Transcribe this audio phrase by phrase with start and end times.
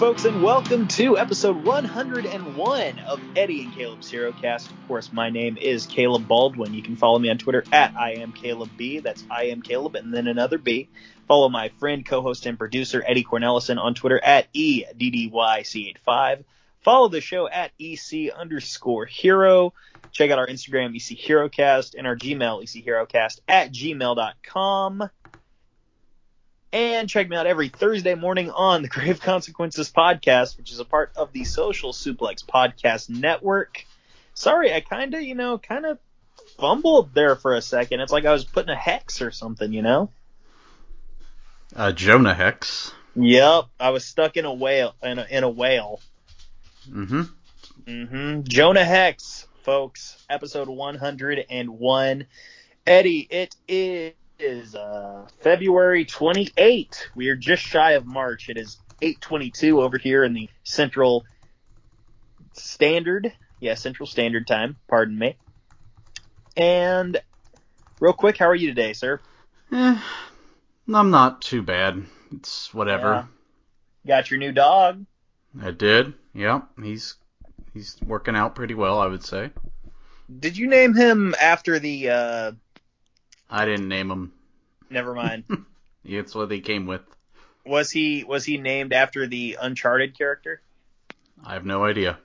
[0.00, 4.70] folks, and welcome to episode 101 of Eddie and Caleb's HeroCast.
[4.70, 6.72] Of course, my name is Caleb Baldwin.
[6.72, 9.00] You can follow me on Twitter at I am Caleb B.
[9.00, 10.88] That's I am Caleb and then another B.
[11.28, 16.44] Follow my friend, co-host, and producer Eddie Cornelison on Twitter at EDDYC85.
[16.80, 19.74] Follow the show at EC underscore hero.
[20.12, 25.10] Check out our Instagram, EC HeroCast, and our Gmail, ec ECHeroCast at gmail.com.
[26.72, 30.84] And check me out every Thursday morning on the Grave Consequences podcast, which is a
[30.84, 33.84] part of the Social Suplex Podcast Network.
[34.34, 35.98] Sorry, I kind of, you know, kind of
[36.58, 38.00] fumbled there for a second.
[38.00, 40.10] It's like I was putting a hex or something, you know?
[41.74, 42.92] Uh, Jonah Hex.
[43.16, 46.00] Yep, I was stuck in a whale in a, in a whale.
[46.88, 47.22] Mm-hmm.
[47.84, 48.42] Mm-hmm.
[48.44, 52.26] Jonah Hex, folks, episode 101.
[52.86, 57.10] Eddie, it is is uh, February 28.
[57.14, 58.48] We are just shy of March.
[58.48, 61.24] It is 8:22 over here in the Central
[62.52, 64.76] Standard, yeah, Central Standard Time.
[64.88, 65.36] Pardon me.
[66.56, 67.20] And
[68.00, 69.20] real quick, how are you today, sir?
[69.72, 69.98] Eh,
[70.92, 72.04] I'm not too bad.
[72.32, 73.28] It's whatever.
[74.04, 74.16] Yeah.
[74.16, 75.04] Got your new dog?
[75.60, 76.14] I did.
[76.34, 77.16] Yep, he's
[77.74, 79.50] he's working out pretty well, I would say.
[80.38, 82.52] Did you name him after the uh,
[83.50, 84.32] I didn't name him.
[84.88, 85.44] Never mind.
[86.02, 87.02] It's what they came with.
[87.66, 90.62] Was he was he named after the Uncharted character?
[91.44, 92.18] I have no idea.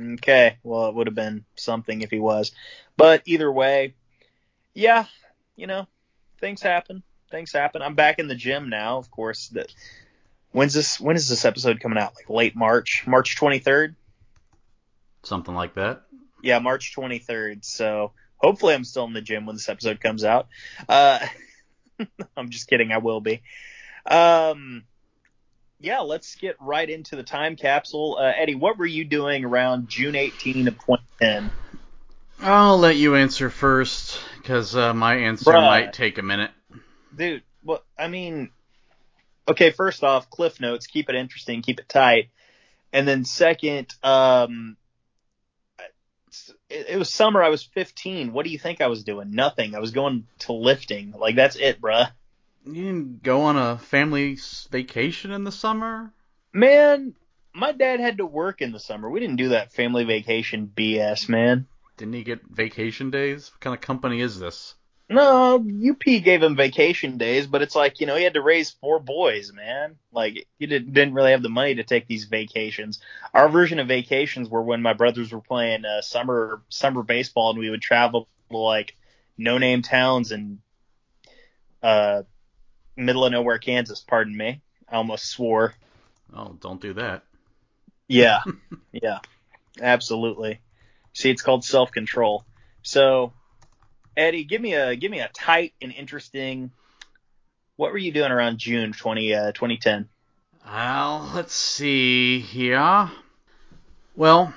[0.00, 2.50] Okay, well it would have been something if he was.
[2.96, 3.94] But either way,
[4.74, 5.06] yeah,
[5.54, 5.86] you know,
[6.40, 7.02] things happen.
[7.30, 7.82] Things happen.
[7.82, 9.48] I'm back in the gym now, of course.
[9.50, 9.72] That
[10.50, 12.14] when's this when is this episode coming out?
[12.16, 13.94] Like late March, March 23rd?
[15.22, 16.02] Something like that.
[16.42, 17.64] Yeah, March 23rd.
[17.64, 20.48] So hopefully I'm still in the gym when this episode comes out.
[20.88, 21.18] Uh,
[22.36, 22.92] I'm just kidding.
[22.92, 23.42] I will be.
[24.06, 24.84] Um,
[25.80, 28.16] yeah, let's get right into the time capsule.
[28.18, 31.50] Uh, Eddie, what were you doing around June 18 of 2010?
[32.40, 35.62] I'll let you answer first, because uh, my answer Bruh.
[35.62, 36.50] might take a minute.
[37.14, 38.50] Dude, well, I mean,
[39.48, 42.30] okay, first off, cliff notes, keep it interesting, keep it tight.
[42.92, 44.76] And then second, um,
[46.70, 47.42] it, it was summer.
[47.42, 48.32] I was 15.
[48.32, 49.34] What do you think I was doing?
[49.34, 49.74] Nothing.
[49.74, 51.12] I was going to lifting.
[51.12, 52.10] Like that's it, bruh.
[52.66, 54.38] You didn't go on a family
[54.70, 56.12] vacation in the summer?
[56.52, 57.14] Man,
[57.52, 59.10] my dad had to work in the summer.
[59.10, 61.66] We didn't do that family vacation BS, man.
[61.96, 63.50] Didn't he get vacation days?
[63.52, 64.74] What kind of company is this?
[65.08, 68.70] No, UP gave him vacation days, but it's like, you know, he had to raise
[68.70, 69.96] four boys, man.
[70.12, 73.00] Like, he didn't, didn't really have the money to take these vacations.
[73.34, 77.58] Our version of vacations were when my brothers were playing uh, summer summer baseball and
[77.58, 78.96] we would travel to like
[79.36, 80.60] no name towns in
[81.82, 82.22] uh
[82.96, 84.62] middle of nowhere Kansas, pardon me.
[84.88, 85.74] I almost swore.
[86.34, 87.24] Oh, don't do that.
[88.08, 88.42] Yeah.
[88.92, 89.18] yeah.
[89.80, 90.60] Absolutely.
[91.12, 92.44] See, it's called self-control.
[92.82, 93.32] So,
[94.16, 96.70] Eddie, give me a give me a tight and interesting.
[97.76, 100.08] What were you doing around June 20 uh, 2010?
[100.64, 103.10] Well, let's see here.
[104.14, 104.54] Well,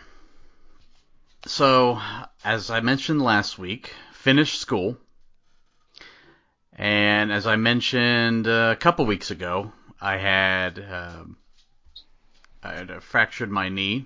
[1.47, 1.99] so
[2.43, 4.97] as I mentioned last week, finished school.
[6.73, 11.37] And as I mentioned a couple weeks ago, I had um,
[12.61, 14.05] I had uh, fractured my knee.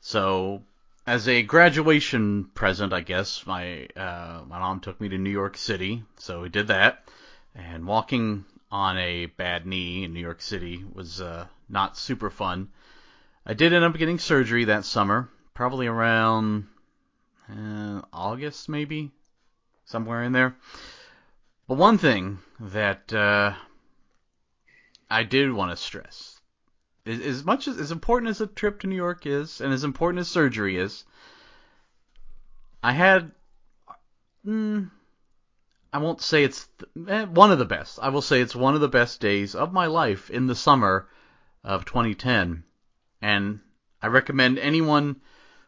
[0.00, 0.62] So
[1.10, 5.56] as a graduation present, I guess my uh, my mom took me to New York
[5.56, 7.02] City, so we did that.
[7.52, 12.68] And walking on a bad knee in New York City was uh, not super fun.
[13.44, 16.68] I did end up getting surgery that summer, probably around
[17.50, 19.10] uh, August, maybe
[19.86, 20.54] somewhere in there.
[21.66, 23.54] But one thing that uh,
[25.10, 26.29] I did want to stress
[27.06, 30.20] as, much as as important as a trip to New York is, and as important
[30.20, 31.04] as surgery is,
[32.82, 33.32] I had.
[34.46, 34.90] Mm,
[35.92, 37.98] I won't say it's th- eh, one of the best.
[38.00, 41.08] I will say it's one of the best days of my life in the summer
[41.64, 42.64] of 2010,
[43.20, 43.60] and
[44.00, 45.20] I recommend anyone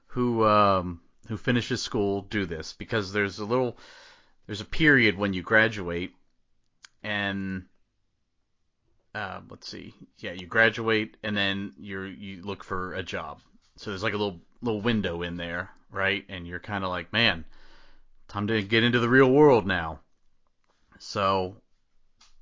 [0.07, 3.77] who um, who finishes school do this because there's a little
[4.47, 6.15] there's a period when you graduate
[7.03, 7.67] and
[9.15, 9.95] uh, let's see.
[10.19, 13.41] Yeah, you graduate and then you're you look for a job.
[13.77, 16.25] So there's like a little little window in there, right?
[16.29, 17.45] And you're kind of like, man,
[18.29, 20.01] time to get into the real world now.
[20.99, 21.57] So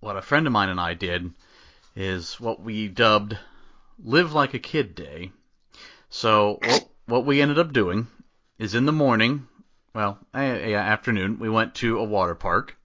[0.01, 1.33] what a friend of mine and I did
[1.97, 3.37] is what we dubbed
[3.99, 5.33] "Live Like a Kid Day."
[6.09, 8.07] So what what we ended up doing
[8.59, 9.49] is in the morning,
[9.93, 12.77] well, eh, yeah, afternoon, we went to a water park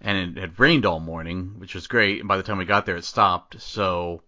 [0.00, 2.20] and it had rained all morning, which was great.
[2.20, 3.60] And by the time we got there, it stopped.
[3.60, 4.22] So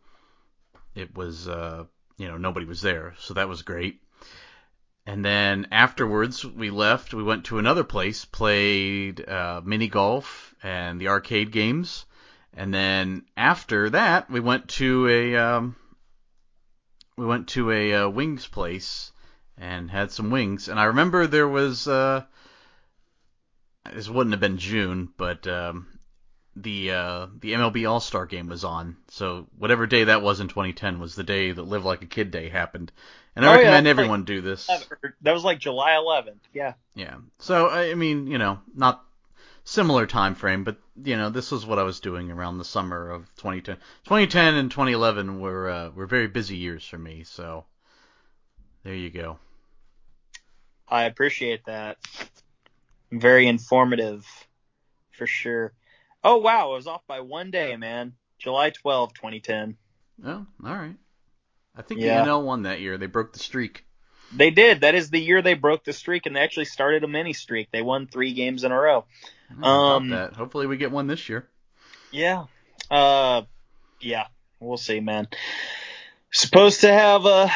[0.94, 1.84] it was uh,
[2.16, 4.00] you know nobody was there, so that was great.
[5.06, 7.14] And then afterwards, we left.
[7.14, 12.04] We went to another place, played uh, mini golf and the arcade games.
[12.52, 15.76] And then after that, we went to a um,
[17.16, 19.12] we went to a uh, wings place
[19.56, 20.68] and had some wings.
[20.68, 22.24] And I remember there was uh,
[23.94, 25.86] this wouldn't have been June, but um,
[26.56, 28.96] the uh, the MLB All Star Game was on.
[29.08, 32.30] So whatever day that was in 2010 was the day that Live Like a Kid
[32.30, 32.92] Day happened.
[33.36, 34.66] And I Oh, yeah, recommend like- everyone do this.
[35.22, 36.40] That was like July 11th.
[36.52, 36.74] Yeah.
[36.94, 37.16] Yeah.
[37.38, 39.04] So I I mean, you know, not
[39.64, 43.10] similar time frame, but you know, this was what I was doing around the summer
[43.10, 43.76] of 2010.
[44.04, 47.22] 2010 and 2011 were uh, were very busy years for me.
[47.24, 47.64] So
[48.82, 49.38] there you go.
[50.88, 51.98] I appreciate that.
[53.10, 54.26] Very informative,
[55.12, 55.72] for sure.
[56.22, 58.14] Oh wow, I was off by one day, man.
[58.38, 59.76] July 12, 2010.
[60.24, 60.94] Oh, all right.
[61.76, 62.22] I think Yeah.
[62.24, 62.98] the NL won that year.
[62.98, 63.84] They broke the streak.
[64.34, 64.82] They did.
[64.82, 67.70] That is the year they broke the streak, and they actually started a mini streak.
[67.72, 69.04] They won three games in a row.
[69.62, 70.34] Um, that.
[70.34, 71.48] Hopefully we get one this year.
[72.10, 72.44] Yeah.
[72.90, 73.42] Uh,
[74.00, 74.26] yeah.
[74.60, 75.28] We'll see, man.
[76.30, 77.48] Supposed to have uh,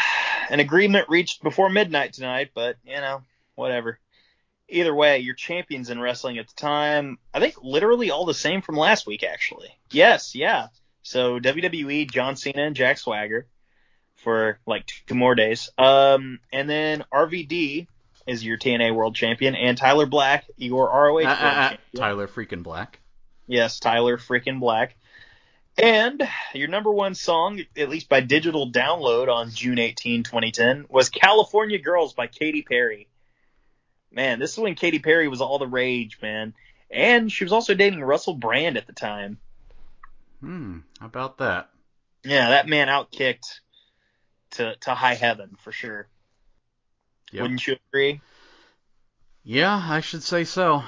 [0.48, 3.22] an agreement reached before midnight tonight, but you know,
[3.54, 3.98] whatever.
[4.72, 8.62] Either way, your champions in wrestling at the time, I think literally all the same
[8.62, 9.68] from last week, actually.
[9.90, 10.68] Yes, yeah.
[11.02, 13.46] So WWE, John Cena and Jack Swagger
[14.16, 15.68] for like two more days.
[15.78, 17.86] Um, and then RVD
[18.26, 21.36] is your TNA World Champion, and Tyler Black, your ROH Uh, uh,
[21.68, 21.80] Champion.
[21.96, 23.00] Tyler freaking Black.
[23.46, 24.96] Yes, Tyler freaking Black.
[25.76, 26.22] And
[26.54, 31.78] your number one song, at least by digital download on June 18, 2010, was California
[31.78, 33.08] Girls by Katy Perry.
[34.12, 36.54] Man, this is when Katy Perry was all the rage, man.
[36.90, 39.38] And she was also dating Russell Brand at the time.
[40.40, 40.80] Hmm.
[41.00, 41.70] How about that?
[42.24, 43.60] Yeah, that man outkicked
[44.52, 46.08] to, to high heaven for sure.
[47.32, 47.42] Yep.
[47.42, 48.20] Wouldn't you agree?
[49.42, 50.84] Yeah, I should say so.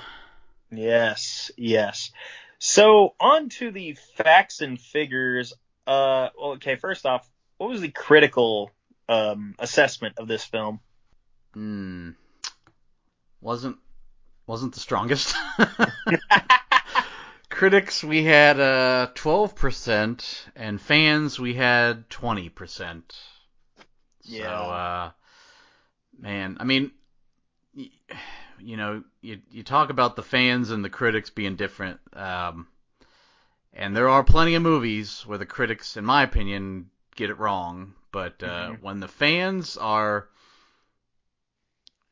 [0.70, 2.12] Yes, yes.
[2.58, 5.52] So on to the facts and figures.
[5.86, 6.76] Uh, well, okay.
[6.76, 8.70] First off, what was the critical
[9.08, 10.80] um, assessment of this film?
[11.52, 12.10] Hmm.
[13.44, 13.78] Wasn't
[14.46, 15.34] wasn't the strongest.
[17.50, 23.14] Critics we had uh 12% and fans we had 20%.
[24.24, 24.42] Yeah.
[24.48, 25.10] So uh
[26.18, 26.90] man, I mean
[27.76, 27.90] y-
[28.58, 32.68] you know, you you talk about the fans and the critics being different um
[33.74, 37.94] and there are plenty of movies where the critics in my opinion get it wrong,
[38.12, 38.80] but uh Mhm.
[38.80, 40.28] when the fans are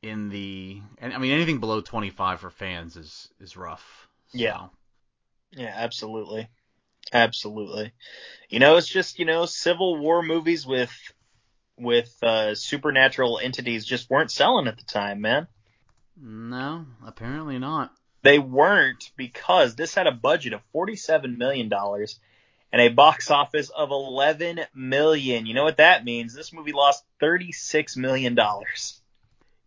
[0.02, 4.08] in the and I mean anything below 25 for fans is is rough.
[4.28, 4.66] So, Yeah.
[5.52, 6.48] Yeah, absolutely,
[7.12, 7.92] absolutely.
[8.48, 10.92] You know, it's just you know, Civil War movies with
[11.78, 15.46] with uh, supernatural entities just weren't selling at the time, man.
[16.20, 17.92] No, apparently not.
[18.22, 22.18] They weren't because this had a budget of forty-seven million dollars
[22.72, 25.44] and a box office of eleven million.
[25.46, 26.34] You know what that means?
[26.34, 29.01] This movie lost thirty-six million dollars.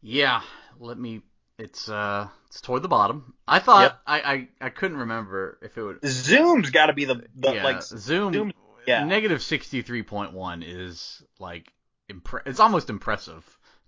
[0.02, 0.42] Yeah,
[0.80, 1.22] let me.
[1.58, 3.34] It's uh, it's toward the bottom.
[3.48, 4.02] I thought Yep.
[4.06, 6.00] I, I I couldn't remember if it would.
[6.06, 8.34] Zoom's got to be the, the yeah, like Zoom.
[8.34, 8.54] Zoom-
[8.86, 9.06] yeah.
[9.06, 11.72] Negative sixty three point one is like
[12.12, 13.44] impre- It's almost impressive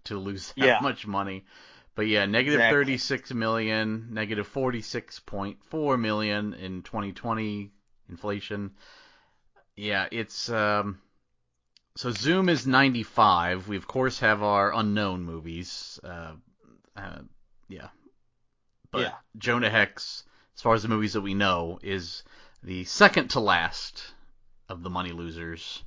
[0.05, 0.79] to lose that Yeah.
[0.81, 1.45] much money.
[1.93, 2.77] But yeah, negative Exactly.
[2.77, 7.71] thirty six million, negative forty six point four million in twenty twenty
[8.09, 8.71] inflation.
[9.75, 10.99] Yeah, it's um.
[11.97, 13.67] So Zoom is 95.
[13.67, 15.99] We of course have our unknown movies.
[16.03, 16.33] Uh,
[16.95, 17.21] uh,
[17.69, 17.87] yeah.
[18.91, 19.13] But Yeah.
[19.35, 20.23] Jonah Hex,
[20.55, 22.21] as far as the movies that we know, is
[22.61, 24.13] the second to last
[24.69, 25.83] of the money losers.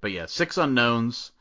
[0.00, 1.32] But yeah, six unknowns.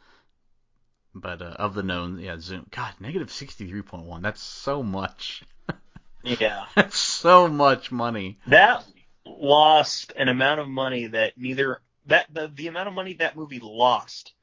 [1.13, 2.65] But uh, of the known, yeah, Zoom.
[2.71, 4.23] God, negative 63.1.
[4.23, 5.43] That's so much.
[6.23, 6.65] yeah.
[6.73, 8.39] That's so much money.
[8.47, 8.83] That
[9.27, 13.59] lost an amount of money that neither that the, the amount of money that movie
[13.61, 14.33] lost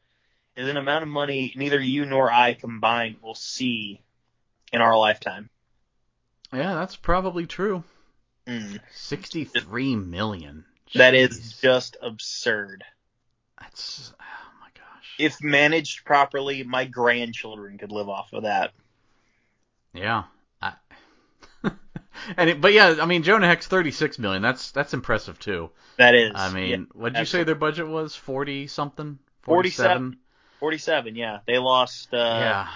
[0.56, 4.00] is an amount of money neither you nor I combined will see
[4.72, 5.50] in our lifetime.
[6.52, 7.84] Yeah, that's probably true.
[8.46, 8.80] Mm.
[8.94, 10.64] 63 million.
[10.94, 11.60] That is Jeez.
[11.60, 12.84] just absurd.
[13.60, 15.14] That's oh my gosh.
[15.18, 18.72] If managed properly, my grandchildren could live off of that.
[19.92, 20.24] yeah.
[22.28, 24.42] I, and it, but yeah, I mean Jonah Hex 36 million.
[24.42, 25.70] That's that's impressive too.
[25.98, 26.32] That is.
[26.34, 28.14] I mean, yeah, what'd you say their budget was?
[28.14, 29.18] 40 something?
[29.42, 30.16] 47.
[30.60, 31.16] 47.
[31.16, 32.12] Yeah, they lost.
[32.12, 32.68] Uh, yeah.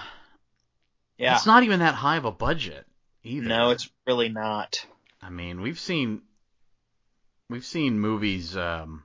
[1.17, 1.35] yeah.
[1.35, 2.85] It's not even that high of a budget
[3.23, 3.47] either.
[3.47, 4.85] No, it's really not.
[5.21, 6.21] I mean, we've seen
[7.49, 9.03] we've seen movies um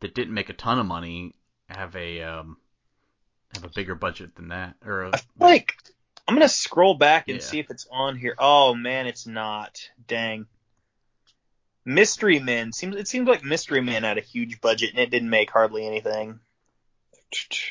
[0.00, 1.34] that didn't make a ton of money
[1.68, 2.56] have a um,
[3.54, 4.74] have a bigger budget than that.
[4.84, 5.74] Or a, Like,
[6.28, 7.44] I'm gonna scroll back and Yeah.
[7.44, 8.34] see if it's on here.
[8.38, 9.88] Oh man, it's not.
[10.06, 10.46] Dang.
[11.84, 15.30] Mystery Men seems it seems like Mystery Men had a huge budget and it didn't
[15.30, 16.40] make hardly anything.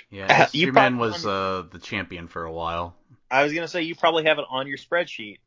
[0.10, 2.96] yeah, Mystery probably- was uh, the champion for a while.
[3.30, 5.38] I was gonna say you probably have it on your spreadsheet.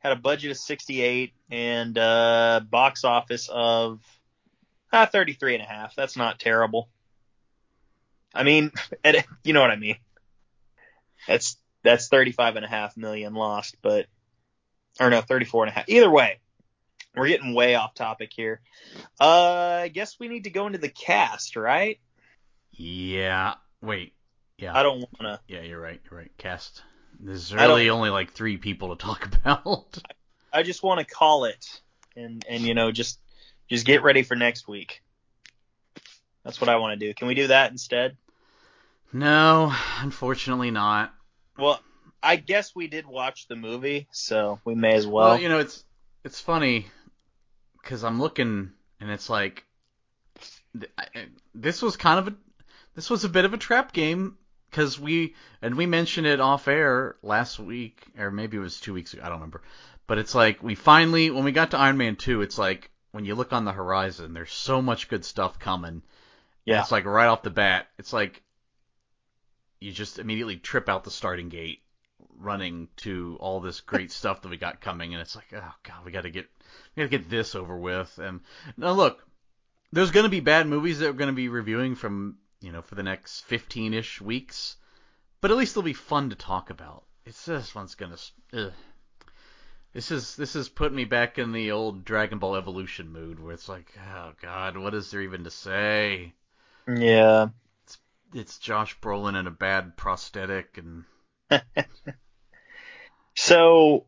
[0.00, 4.00] Had a budget of 68 and uh box office of
[4.92, 5.94] uh, 33 and a half.
[5.96, 6.88] That's not terrible.
[8.34, 8.70] I mean,
[9.44, 9.96] you know what I mean.
[11.26, 14.06] That's that's 35 and a half million lost, but
[15.00, 15.88] or no, 34 and a half.
[15.88, 16.40] Either way,
[17.14, 18.60] we're getting way off topic here.
[19.20, 22.00] Uh, I guess we need to go into the cast, right?
[22.72, 23.54] Yeah.
[23.80, 24.14] Wait.
[24.58, 24.76] Yeah.
[24.76, 25.40] I don't want to.
[25.46, 26.00] Yeah, you're right.
[26.10, 26.32] You're right.
[26.38, 26.82] Cast.
[27.20, 29.98] There's really only like three people to talk about.
[30.52, 31.80] I just want to call it
[32.16, 33.18] and and you know just
[33.68, 35.02] just get ready for next week.
[36.44, 37.14] That's what I want to do.
[37.14, 38.16] Can we do that instead?
[39.12, 41.14] no, unfortunately not.
[41.58, 41.80] Well,
[42.22, 45.30] I guess we did watch the movie, so we may as well.
[45.30, 45.84] Well, you know, it's
[46.24, 46.86] it's funny
[47.82, 49.64] because I'm looking and it's like
[51.54, 52.36] this was kind of a
[52.94, 54.38] this was a bit of a trap game
[54.70, 58.94] because we and we mentioned it off air last week or maybe it was two
[58.94, 59.62] weeks ago I don't remember.
[60.06, 63.24] But it's like we finally when we got to Iron Man two it's like when
[63.24, 66.02] you look on the horizon there's so much good stuff coming.
[66.64, 68.42] Yeah, it's like right off the bat it's like
[69.84, 71.82] you just immediately trip out the starting gate
[72.38, 76.04] running to all this great stuff that we got coming and it's like oh god
[76.04, 76.48] we got to get
[76.96, 78.18] we got to get this over with.
[78.18, 78.40] And
[78.76, 79.24] now look
[79.92, 82.82] there's going to be bad movies that we're going to be reviewing from you know
[82.82, 84.76] for the next 15ish weeks
[85.40, 87.04] but at least they'll be fun to talk about.
[87.26, 88.12] It's this one's going
[88.52, 88.72] to
[89.92, 93.52] this is this is putting me back in the old Dragon Ball Evolution mood where
[93.52, 96.32] it's like oh god what is there even to say?
[96.88, 97.48] Yeah.
[98.34, 101.04] It's Josh Brolin in a bad prosthetic and
[103.34, 104.06] So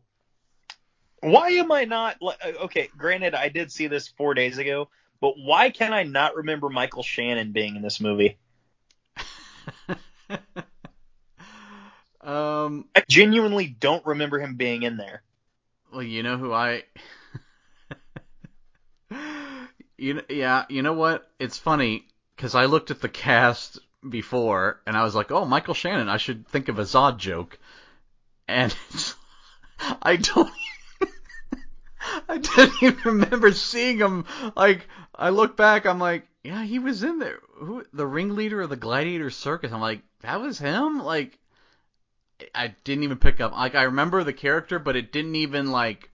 [1.21, 2.89] why am I not uh, okay?
[2.97, 7.03] Granted, I did see this four days ago, but why can I not remember Michael
[7.03, 8.37] Shannon being in this movie?
[12.21, 15.23] um I genuinely don't remember him being in there.
[15.91, 16.83] Well, you know who I.
[19.97, 21.29] you yeah, you know what?
[21.39, 25.73] It's funny because I looked at the cast before and I was like, oh, Michael
[25.73, 26.09] Shannon.
[26.09, 27.57] I should think of a Zod joke,
[28.47, 28.75] and
[30.01, 30.51] I don't.
[32.29, 34.25] I didn't even remember seeing him.
[34.55, 37.39] Like, I look back, I'm like, yeah, he was in there.
[37.55, 39.71] Who, the ringleader of the Gladiator Circus?
[39.71, 41.03] I'm like, that was him.
[41.03, 41.37] Like,
[42.53, 43.51] I didn't even pick up.
[43.51, 46.11] Like I remember the character, but it didn't even like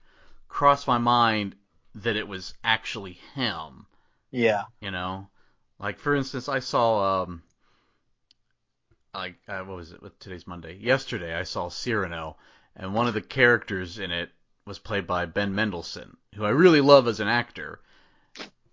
[0.48, 1.54] cross my mind
[1.96, 3.86] that it was actually him.
[4.30, 4.64] Yeah.
[4.80, 5.28] You know,
[5.78, 7.42] like for instance, I saw um,
[9.14, 10.02] like uh, what was it?
[10.02, 10.76] What today's Monday?
[10.76, 12.36] Yesterday, I saw Cyrano,
[12.76, 14.30] and one of the characters in it
[14.66, 17.80] was played by Ben Mendelsohn, who I really love as an actor,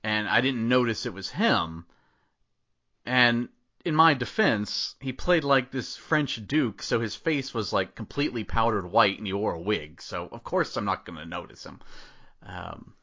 [0.04, 1.86] and I didn't notice it was him.
[3.06, 3.50] And
[3.84, 8.44] in my defense, he played like this French duke, so his face was like completely
[8.44, 10.02] powdered white, and he wore a wig.
[10.02, 11.80] So of course I'm not gonna notice him.
[12.46, 12.94] Um,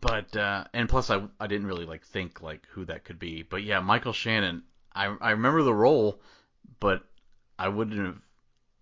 [0.00, 3.42] but uh, and plus I I didn't really like think like who that could be.
[3.42, 4.62] But yeah, Michael Shannon.
[4.96, 6.20] I I remember the role,
[6.80, 7.02] but
[7.58, 8.18] I wouldn't have.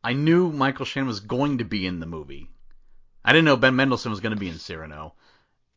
[0.02, 2.49] I knew Michael Shannon was going to be in the movie.
[3.25, 5.14] I didn't know Ben Mendelsohn was going to be in Cyrano,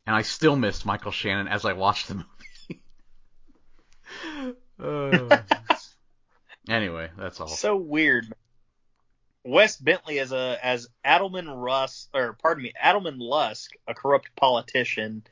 [0.06, 2.28] and I still missed Michael Shannon as I watched the movie.
[4.80, 5.42] Uh,
[6.70, 7.48] anyway, that's all.
[7.48, 8.32] So weird.
[9.44, 15.24] Wes Bentley as a as Adelman Russ or pardon me, Adleman Lusk, a corrupt politician.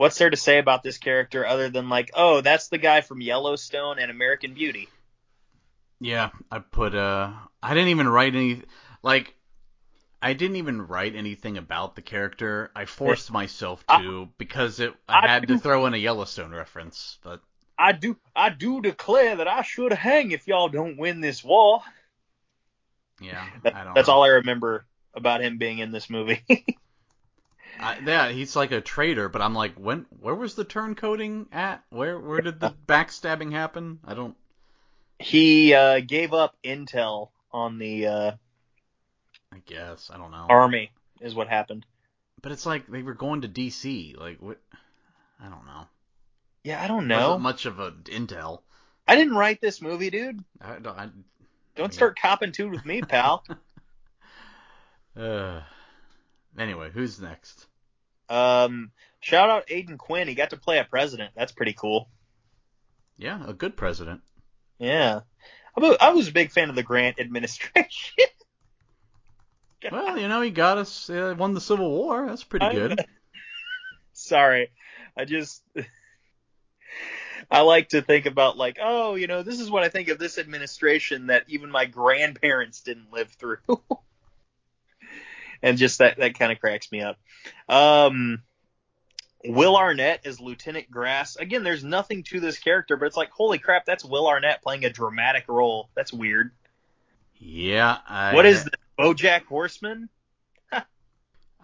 [0.00, 3.20] What's there to say about this character other than like, oh, that's the guy from
[3.20, 4.88] Yellowstone and American Beauty?
[6.00, 7.30] Yeah, I put uh
[7.62, 8.62] I didn't even write any
[9.02, 9.34] like
[10.22, 12.70] I didn't even write anything about the character.
[12.74, 17.18] I forced myself to because it I I had to throw in a Yellowstone reference,
[17.22, 17.42] but
[17.78, 21.82] I do I do declare that I should hang if y'all don't win this war.
[23.20, 26.42] yeah, That- I don't that's all I remember about him being in this movie.
[27.82, 31.82] I, yeah, he's like a traitor, but I'm like, when where was the turncoating at?
[31.90, 34.00] Where where did the backstabbing happen?
[34.04, 34.36] I don't
[35.18, 38.32] he uh, gave up intel on the uh,
[39.52, 40.46] I guess, I don't know.
[40.48, 41.84] army is what happened.
[42.42, 44.58] But it's like they were going to DC, like what
[45.40, 45.84] I don't know.
[46.64, 47.38] Yeah, I don't Wasn't know.
[47.38, 48.60] much of a intel.
[49.06, 50.42] I didn't write this movie, dude.
[50.60, 51.08] I don't I,
[51.76, 53.44] Don't start copping to with me, pal.
[55.16, 55.60] Uh,
[56.56, 57.66] anyway, who's next?
[58.30, 60.28] Um, shout out Aidan Quinn.
[60.28, 61.32] He got to play a president.
[61.36, 62.08] That's pretty cool.
[63.18, 64.22] Yeah, a good president.
[64.78, 65.20] Yeah.
[65.76, 68.26] I was a big fan of the Grant administration.
[69.90, 72.26] Well, you know, he got us, uh, won the Civil War.
[72.26, 73.04] That's pretty good.
[74.12, 74.70] Sorry.
[75.16, 75.62] I just
[77.50, 80.18] I like to think about like, oh, you know, this is what I think of
[80.18, 83.58] this administration that even my grandparents didn't live through.
[85.62, 87.18] And just that that kind of cracks me up.
[87.68, 88.42] Um
[89.44, 91.36] Will Arnett as Lieutenant Grass.
[91.36, 94.84] Again, there's nothing to this character, but it's like, holy crap, that's Will Arnett playing
[94.84, 95.88] a dramatic role.
[95.94, 96.50] That's weird.
[97.38, 97.96] Yeah.
[98.06, 98.74] I, What is this?
[98.98, 100.10] BoJack Horseman?
[100.72, 100.82] I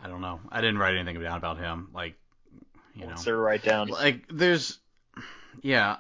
[0.05, 0.41] don't know.
[0.49, 1.91] I didn't write anything down about him.
[1.93, 2.15] Like,
[2.95, 3.89] you know, What's there to write down?
[3.89, 4.79] like there's,
[5.61, 5.97] yeah,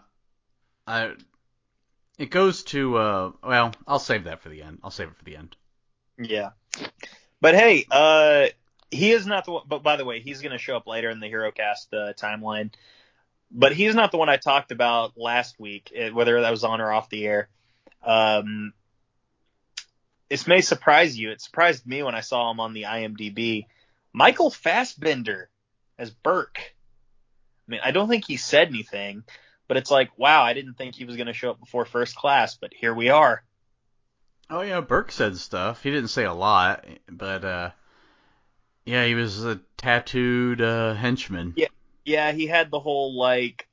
[0.87, 1.13] I.
[2.19, 4.79] It goes to uh, well, I'll save that for the end.
[4.83, 5.55] I'll save it for the end.
[6.19, 6.51] Yeah.
[7.41, 8.47] But hey, uh,
[8.91, 9.65] he is not the one.
[9.67, 12.71] But by the way, he's going to show up later in the HeroCast uh, timeline.
[13.51, 16.81] But he's not the one I talked about last week, eh, whether that was on
[16.81, 17.49] or off the air.
[18.03, 18.73] Um,
[20.29, 21.31] this may surprise you.
[21.31, 23.67] It surprised me when I saw him on the IMDb.
[24.13, 25.49] Michael Fassbender
[25.99, 26.59] as Burke.
[26.59, 29.25] I mean, I don't think he said anything,
[29.69, 32.17] but it's like, wow, I didn't think he was going to show up before first
[32.17, 33.43] class, but here we are.
[34.49, 35.83] Oh yeah, Burke said stuff.
[35.83, 37.71] He didn't say a lot, but uh,
[38.85, 41.55] yeah, he was a tattooed uh, henchman.
[41.57, 41.67] Yeah.
[42.07, 43.67] Yeah, he had the whole like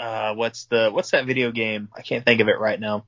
[0.00, 1.88] uh what's the what's that video game?
[1.96, 3.06] I can't think of it right now.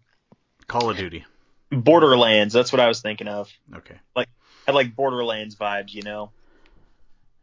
[0.69, 1.25] Call of Duty.
[1.71, 3.51] Borderlands, that's what I was thinking of.
[3.75, 3.97] Okay.
[4.15, 4.29] Like
[4.67, 6.31] had like Borderlands vibes, you know.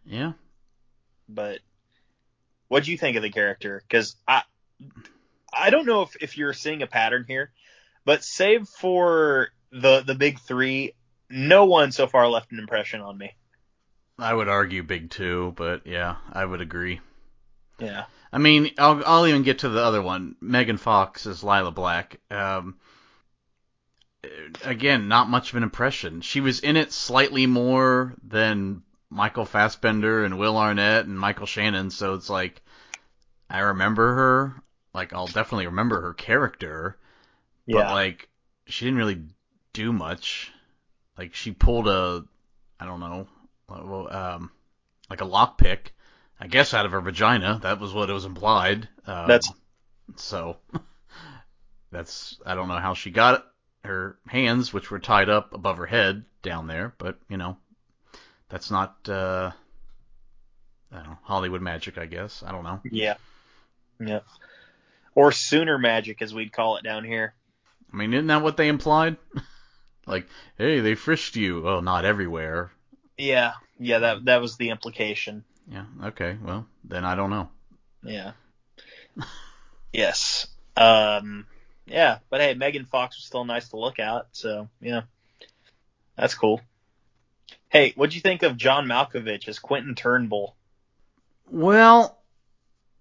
[0.06, 0.34] Yeah.
[1.28, 1.60] But
[2.70, 3.84] what do you think of the character?
[3.86, 4.44] Because I
[5.54, 7.52] I don't know if, if you're seeing a pattern here,
[8.06, 10.94] but save for the the big three,
[11.30, 13.36] no one so far left an impression on me.
[14.20, 17.02] I would argue big two, but yeah, I would agree.
[17.80, 18.06] Yeah.
[18.32, 20.36] I mean, I'll I'll even get to the other one.
[20.42, 22.20] Megan Fox as Lila Black.
[22.30, 22.78] Um,
[24.64, 26.22] again, not much of an impression.
[26.22, 31.90] She was in it slightly more than Michael Fassbender and Will Arnett and Michael Shannon,
[31.92, 32.62] so it's like
[33.50, 34.64] I remember her.
[34.94, 36.98] Like I'll definitely remember her character,
[37.70, 37.92] but Yeah.
[37.92, 38.30] like
[38.68, 39.24] she didn't really
[39.78, 40.52] do much.
[41.18, 42.26] Like she pulled a,
[42.80, 43.28] I don't know,
[43.70, 44.52] um,
[45.10, 45.92] like a lockpick,
[46.40, 47.60] I guess out of her vagina.
[47.62, 48.90] That was what it was implied.
[49.06, 49.52] Um, That's-
[50.16, 50.58] so.
[51.92, 53.42] That's I don't know how she got it.
[53.88, 57.56] Her hands, which were tied up above her head, down there, but you know,
[58.50, 59.52] that's not uh,
[60.92, 62.44] I don't know Hollywood magic, I guess.
[62.46, 62.82] I don't know.
[62.92, 63.16] yeah.
[64.02, 64.20] Yeah.
[65.16, 67.34] Or sooner magic as we'd call it down here.
[67.94, 69.16] I mean, isn't that what they implied?
[70.08, 71.62] like, hey, they frisked you.
[71.62, 72.72] Well, not everywhere.
[73.18, 73.54] Yeah.
[73.80, 75.44] Yeah, that that was the implication.
[75.70, 75.86] Yeah.
[76.06, 76.38] Okay.
[76.42, 77.50] Well, then I don't know.
[78.04, 78.32] Yeah.
[79.94, 80.48] yes.
[80.76, 81.46] Um.
[81.86, 85.04] Yeah, but hey, Megan Fox was still nice to look at, so yeah,
[86.18, 86.60] that's cool.
[87.70, 90.56] Hey, what'd you think of John Malkovich as Quentin Turnbull?
[91.50, 92.20] Well,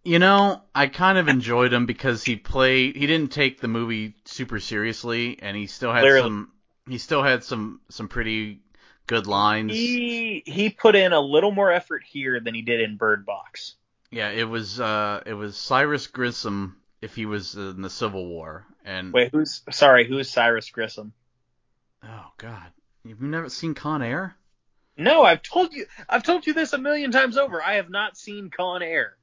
[0.04, 2.94] you know, I kind of enjoyed him because he played.
[2.94, 6.22] He didn't take the movie super seriously, and he still had Clearly.
[6.22, 6.52] some.
[6.88, 8.60] He still had some some pretty
[9.06, 9.72] good lines.
[9.72, 13.74] He he put in a little more effort here than he did in Bird Box.
[14.10, 18.64] Yeah, it was uh it was Cyrus Grissom if he was in the Civil War,
[18.84, 20.06] and Wait, who's sorry?
[20.06, 21.12] Who's Cyrus Grissom?
[22.04, 22.70] oh god,
[23.04, 24.36] you've never seen Con Air?
[24.96, 25.86] No, I've told you.
[26.08, 27.62] I've told you this a million times over.
[27.62, 29.16] I have not seen Con Air.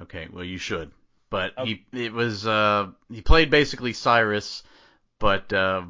[0.00, 0.90] Okay, well you should.
[1.30, 1.84] But Okay.
[1.92, 4.62] he it was uh he played basically Cyrus,
[5.18, 5.82] but uh,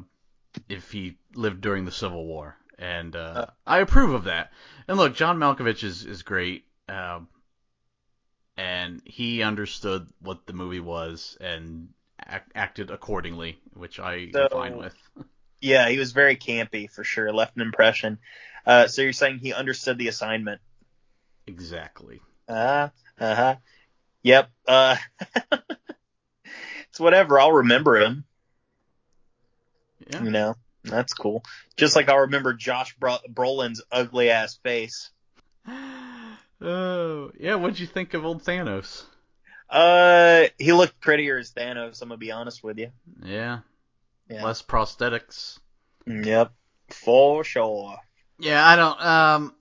[0.69, 3.45] if he lived during the Civil War, and uh, Uh.
[3.65, 4.51] I approve of that.
[4.87, 7.27] And look, John Malkovich is is great, um,
[8.57, 11.89] and he understood what the movie was and
[12.19, 14.95] act, acted accordingly, which I So- am fine with.
[15.59, 17.33] Yeah, he was very campy for sure.
[17.33, 18.19] Left an impression.
[18.63, 20.61] Uh, so you're saying he understood the assignment?
[21.47, 22.21] Exactly.
[22.47, 22.89] Uh
[23.19, 23.55] uh huh.
[24.21, 24.51] Yep.
[24.67, 24.97] Uh,
[26.89, 27.39] it's whatever.
[27.39, 28.25] I'll remember him.
[30.09, 30.23] Yeah.
[30.23, 31.43] You know, that's cool.
[31.75, 35.11] Just like I'll remember Josh Bro- Brolin's ugly ass face.
[36.59, 37.53] Oh, yeah.
[37.53, 39.03] What'd you think of old Thanos?
[39.69, 42.01] Uh, he looked prettier as Thanos.
[42.01, 42.89] I'm gonna be honest with you.
[43.23, 43.59] Yeah.
[44.27, 44.43] Yeah.
[44.43, 45.59] Less prosthetics.
[46.07, 46.51] Yep.
[46.89, 47.97] For sure.
[48.39, 49.01] Yeah, I don't.
[49.05, 49.55] Um,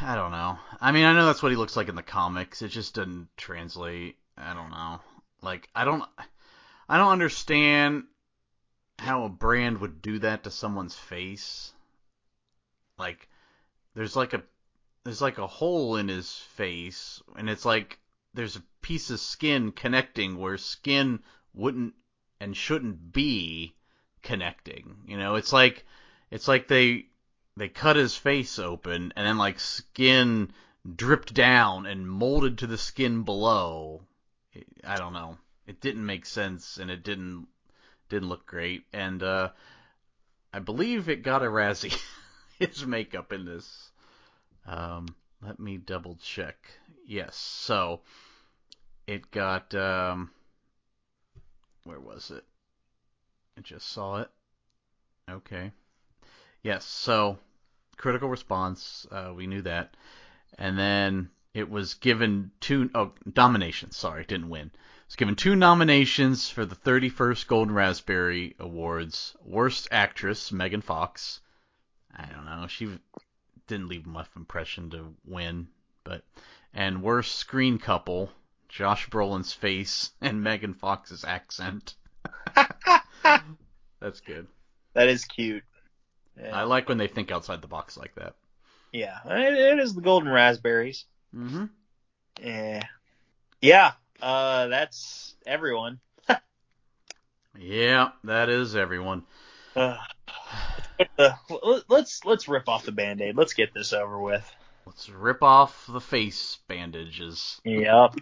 [0.00, 0.58] I don't know.
[0.80, 2.62] I mean, I know that's what he looks like in the comics.
[2.62, 4.16] It just doesn't translate.
[4.36, 5.00] I don't know.
[5.42, 6.04] Like, I don't.
[6.88, 8.04] I don't understand
[8.98, 11.72] how a brand would do that to someone's face.
[12.98, 13.28] Like,
[13.94, 14.42] there's like a
[15.04, 17.98] there's like a hole in his face, and it's like
[18.34, 21.22] there's a piece of skin connecting where skin
[21.54, 21.94] wouldn't
[22.40, 23.74] and shouldn't be
[24.22, 24.96] connecting.
[25.06, 25.84] You know, it's like
[26.30, 27.06] it's like they
[27.56, 30.52] they cut his face open and then like skin
[30.94, 34.02] dripped down and molded to the skin below.
[34.84, 35.38] I don't know.
[35.66, 37.48] It didn't make sense and it didn't
[38.08, 39.50] didn't look great and uh
[40.52, 41.98] I believe it got a Razzie
[42.58, 43.90] his makeup in this.
[44.66, 45.06] Um
[45.42, 46.56] let me double check.
[47.06, 47.36] Yes.
[47.36, 48.00] So
[49.06, 50.30] it got um
[51.84, 52.44] where was it?
[53.56, 54.30] I just saw it.
[55.30, 55.72] Okay.
[56.62, 57.38] Yes, so
[57.96, 59.96] critical response, uh, we knew that.
[60.58, 63.90] And then it was given two oh domination.
[63.90, 64.70] sorry, didn't win.
[65.06, 69.36] Was given two nominations for the 31st Golden Raspberry Awards.
[69.44, 71.40] Worst Actress, Megan Fox.
[72.14, 72.98] I don't know, she
[73.66, 75.68] didn't leave much impression to win,
[76.02, 76.24] but
[76.72, 78.30] and worst screen couple,
[78.68, 81.94] Josh Brolin's face and Megan Fox's accent.
[82.54, 84.46] That's good.
[84.94, 85.64] That is cute.
[86.52, 88.34] I like when they think outside the box like that.
[88.92, 91.04] Yeah, it, it is the golden raspberries.
[91.34, 91.64] Mm-hmm.
[92.42, 92.82] Yeah,
[93.60, 93.92] yeah.
[94.20, 96.00] Uh, that's everyone.
[97.58, 99.24] Yeah, that is everyone.
[101.18, 101.32] Uh,
[101.88, 103.36] let's let's rip off the band-aid.
[103.36, 104.50] Let's get this over with.
[104.86, 107.60] Let's rip off the face bandages.
[107.64, 108.14] Yep.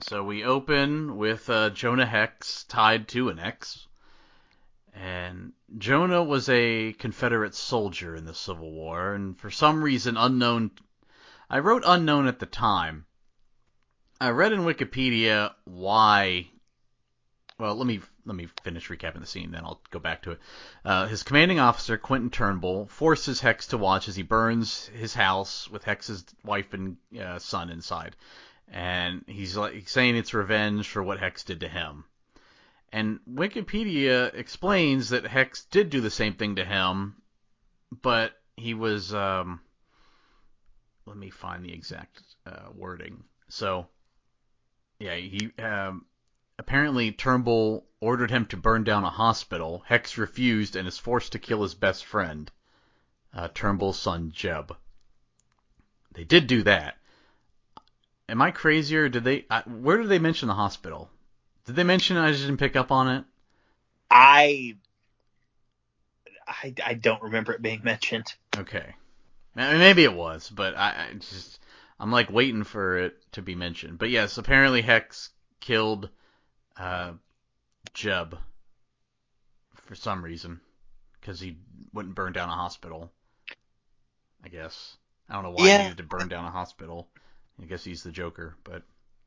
[0.00, 3.86] So we open with uh, Jonah Hex tied to an X.
[4.94, 10.70] And Jonah was a Confederate soldier in the Civil War, and for some reason unknown.
[11.50, 13.04] I wrote unknown at the time.
[14.24, 16.46] I read in Wikipedia why.
[17.58, 20.40] Well, let me let me finish recapping the scene, then I'll go back to it.
[20.82, 25.68] Uh, his commanding officer, Quentin Turnbull, forces Hex to watch as he burns his house
[25.68, 28.16] with Hex's wife and uh, son inside,
[28.66, 32.06] and he's like saying it's revenge for what Hex did to him.
[32.94, 37.16] And Wikipedia explains that Hex did do the same thing to him,
[37.92, 39.12] but he was.
[39.12, 39.60] Um,
[41.04, 43.24] let me find the exact uh, wording.
[43.50, 43.88] So,
[44.98, 46.06] yeah, he um,
[46.58, 49.82] apparently Turnbull ordered him to burn down a hospital.
[49.86, 52.50] Hex refused and is forced to kill his best friend,
[53.32, 54.76] uh, Turnbull's son Jeb.
[56.12, 56.96] They did do that.
[58.28, 59.44] Am I crazy or did they?
[59.50, 61.10] Uh, where did they mention the hospital?
[61.66, 63.24] Did they mention I just didn't pick up on it?
[64.10, 64.76] I,
[66.46, 68.32] I, I don't remember it being mentioned.
[68.56, 68.94] Okay,
[69.54, 71.58] maybe it was, but I, I just
[72.04, 73.98] I'm like waiting for it to be mentioned.
[73.98, 76.10] But yes, apparently Hex killed
[76.76, 77.14] uh,
[77.94, 78.38] Jeb
[79.86, 80.60] for some reason
[81.20, 81.56] because he
[81.94, 83.10] wouldn't burn down a hospital.
[84.44, 84.96] I guess
[85.28, 85.78] I don't know why Yeah.
[85.78, 87.08] he needed to burn down a hospital.
[87.60, 88.84] I guess he's the Joker, but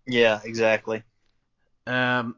[0.08, 1.04] Yeah, exactly.
[1.88, 2.36] Um,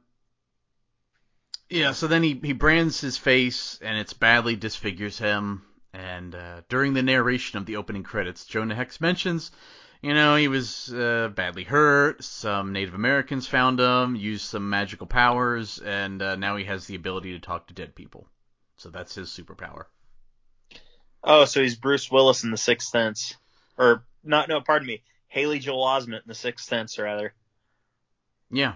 [1.69, 5.63] yeah, so then he, he brands his face, and it's badly disfigures him.
[5.93, 9.51] And uh, during the narration of the opening credits, Jonah Hex mentions,
[10.01, 12.23] you know, he was uh, badly hurt.
[12.23, 16.95] Some Native Americans found him, used some magical powers, and uh, now he has the
[16.95, 18.27] ability to talk to dead people.
[18.77, 19.85] So that's his superpower.
[21.21, 23.35] Oh, so he's Bruce Willis in The Sixth Sense,
[23.77, 24.47] or not?
[24.47, 27.33] No, pardon me, Haley Joel Osment in The Sixth Sense, rather.
[28.49, 28.75] Yeah,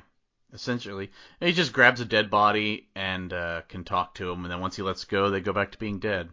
[0.53, 1.09] essentially.
[1.39, 4.59] And he just grabs a dead body and uh, can talk to him, and then
[4.59, 6.31] once he lets go, they go back to being dead.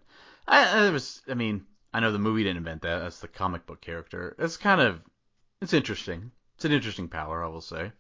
[0.49, 3.01] I, I was, I mean, I know the movie didn't invent that.
[3.01, 4.37] That's the comic book character.
[4.39, 5.01] It's kind of,
[5.61, 6.31] it's interesting.
[6.55, 7.91] It's an interesting power, I will say,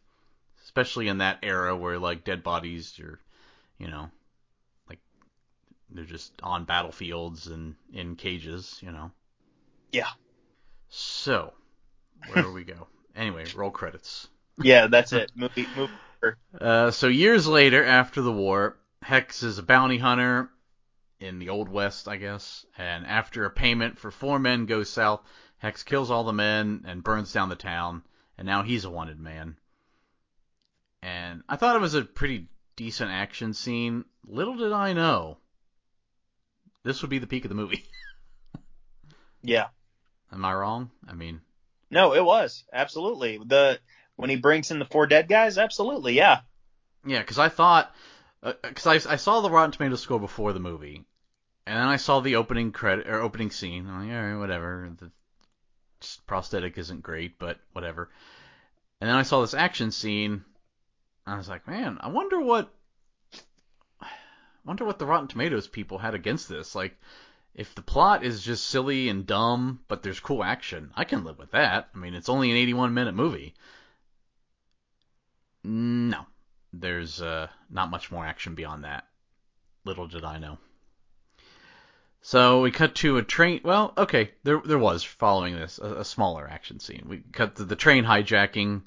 [0.64, 3.18] especially in that era where like dead bodies, you're,
[3.78, 4.10] you know,
[4.88, 5.00] like
[5.90, 9.10] they're just on battlefields and in cages, you know.
[9.92, 10.10] Yeah.
[10.88, 11.52] So,
[12.28, 12.86] where do we go?
[13.16, 14.28] Anyway, roll credits.
[14.62, 15.32] Yeah, that's it.
[15.34, 15.92] Movie, movie.
[16.58, 20.48] Uh, so years later, after the war, Hex is a bounty hunter
[21.20, 22.64] in the Old West, I guess.
[22.76, 25.22] And after a payment for four men goes south,
[25.58, 28.02] Hex kills all the men and burns down the town.
[28.38, 29.58] And now he's a wanted man.
[31.02, 34.04] And I thought it was a pretty decent action scene.
[34.26, 35.38] Little did I know,
[36.82, 37.84] this would be the peak of the movie.
[39.42, 39.68] Yeah.
[40.30, 40.90] Am I wrong?
[41.08, 41.40] I mean,
[41.90, 43.80] No, it was absolutely the
[44.16, 45.56] when he brings in the four dead guys.
[45.56, 46.40] Absolutely, yeah.
[47.06, 47.94] Yeah, because I thought,
[48.42, 51.06] uh, because I, I saw the Rotten Tomatoes score before the movie,
[51.70, 53.86] and then I saw the opening credit or opening scene.
[53.86, 54.90] I'm like, all right, whatever.
[54.98, 55.12] The
[56.26, 58.10] prosthetic isn't great, but whatever.
[59.00, 60.44] And then I saw this action scene.
[61.28, 62.74] I was like, man, I wonder what,
[64.00, 64.08] I
[64.64, 66.74] wonder what the Rotten Tomatoes people had against this.
[66.74, 66.98] Like,
[67.54, 71.38] if the plot is just silly and dumb, but there's cool action, I can live
[71.38, 71.88] with that.
[71.94, 73.54] I mean, it's only an 81 minute movie.
[75.62, 76.26] No,
[76.72, 79.06] there's uh, not much more action beyond that.
[79.84, 80.58] Little did I know.
[82.22, 83.60] So we cut to a train.
[83.64, 87.06] Well, okay, there there was following this a, a smaller action scene.
[87.08, 88.82] We cut to the train hijacking,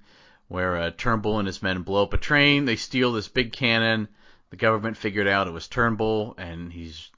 [0.47, 2.65] where uh, Turnbull and his men blow up a train.
[2.65, 4.07] They steal this big cannon.
[4.51, 7.09] The government figured out it was Turnbull, and he's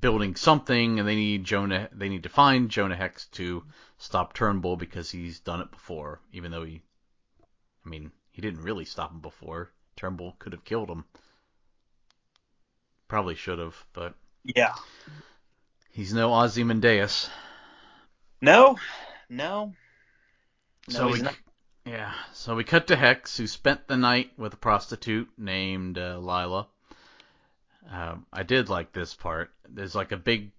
[0.00, 1.88] building something, and they need Jonah.
[1.92, 3.64] They need to find Jonah Hex to
[3.98, 6.82] stop Turnbull because he's done it before, even though he,
[7.84, 9.72] I mean, he didn't really stop him before.
[9.96, 11.04] Turnbull could have killed him.
[13.08, 14.74] Probably should have, but Yeah.
[15.94, 17.30] He's no Ozymandias.
[18.42, 18.76] No.
[19.30, 19.72] No.
[20.88, 21.34] No, so we, not.
[21.86, 26.18] yeah, so we cut to Hex, who spent the night with a prostitute named uh,
[26.18, 26.66] Lila.
[27.90, 29.50] Um, I did like this part.
[29.66, 30.50] There's like a big,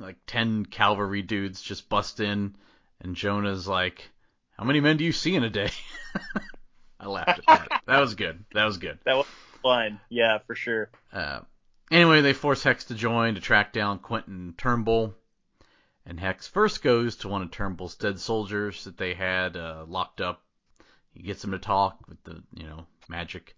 [0.00, 2.56] like ten cavalry dudes just bust in,
[3.00, 4.10] and Jonah's like,
[4.58, 5.70] "How many men do you see in a day?"
[7.00, 7.82] I laughed at that.
[7.86, 8.44] that was good.
[8.52, 8.98] That was good.
[9.04, 9.26] That was
[9.62, 10.00] fun.
[10.08, 10.90] Yeah, for sure.
[11.12, 11.40] Uh,
[11.90, 15.14] anyway, they force Hex to join to track down Quentin Turnbull.
[16.04, 20.20] And Hex first goes to one of Turnbull's dead soldiers that they had uh, locked
[20.20, 20.42] up.
[21.12, 23.56] He gets him to talk with the, you know, magic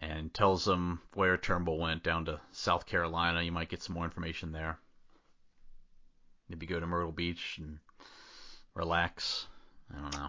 [0.00, 3.42] and tells him where Turnbull went down to South Carolina.
[3.42, 4.78] You might get some more information there.
[6.48, 7.78] Maybe go to Myrtle Beach and
[8.74, 9.46] relax.
[9.94, 10.28] I don't know.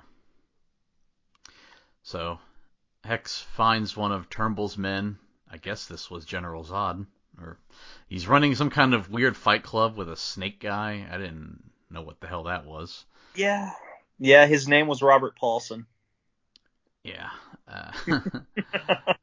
[2.03, 2.39] So
[3.03, 5.17] Hex finds one of Turnbull's men.
[5.49, 7.05] I guess this was General Zod.
[7.41, 7.57] Or
[8.07, 11.07] he's running some kind of weird fight club with a snake guy.
[11.09, 13.05] I didn't know what the hell that was.
[13.35, 13.71] Yeah.
[14.19, 15.85] Yeah, his name was Robert Paulson.
[17.03, 17.29] Yeah.
[17.67, 17.91] Uh,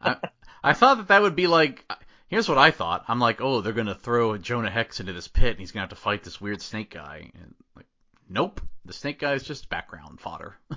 [0.01, 0.17] I,
[0.63, 1.85] I thought that that would be like.
[2.29, 3.05] Here's what I thought.
[3.07, 5.91] I'm like, oh, they're gonna throw Jonah Hex into this pit, and he's gonna have
[5.91, 7.31] to fight this weird snake guy.
[7.35, 7.87] And like,
[8.29, 10.57] nope, the snake guy is just background fodder.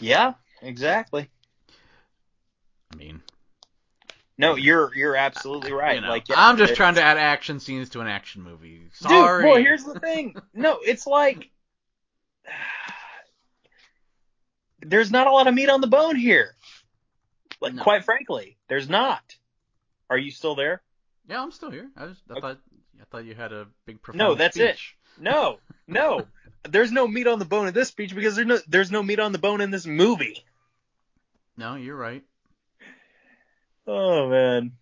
[0.00, 1.30] Yeah, exactly.
[2.92, 3.22] I mean,
[4.42, 5.94] No, you're you're absolutely right.
[5.96, 8.78] you know, like yeah, I'm just trying to add action scenes to an action movie.
[8.78, 9.44] Dude, Sorry.
[9.44, 10.34] well, here's the thing.
[10.52, 11.50] No, it's like
[14.80, 16.54] there's not a lot of meat on the bone here.
[17.60, 17.82] Like, No.
[17.82, 19.22] quite frankly, there's not.
[20.10, 20.82] Are you still there?
[21.28, 21.88] Yeah, I'm still here.
[21.96, 22.40] I just I Okay.
[22.40, 22.58] thought
[23.00, 24.76] I thought you had a big profound No, that's it.
[25.18, 26.26] No, no.
[26.68, 29.20] there's no meat on the bone in this speech because there's no there's no meat
[29.20, 30.44] on the bone in this movie.
[31.56, 32.24] No, you're right.
[33.86, 34.72] Oh man.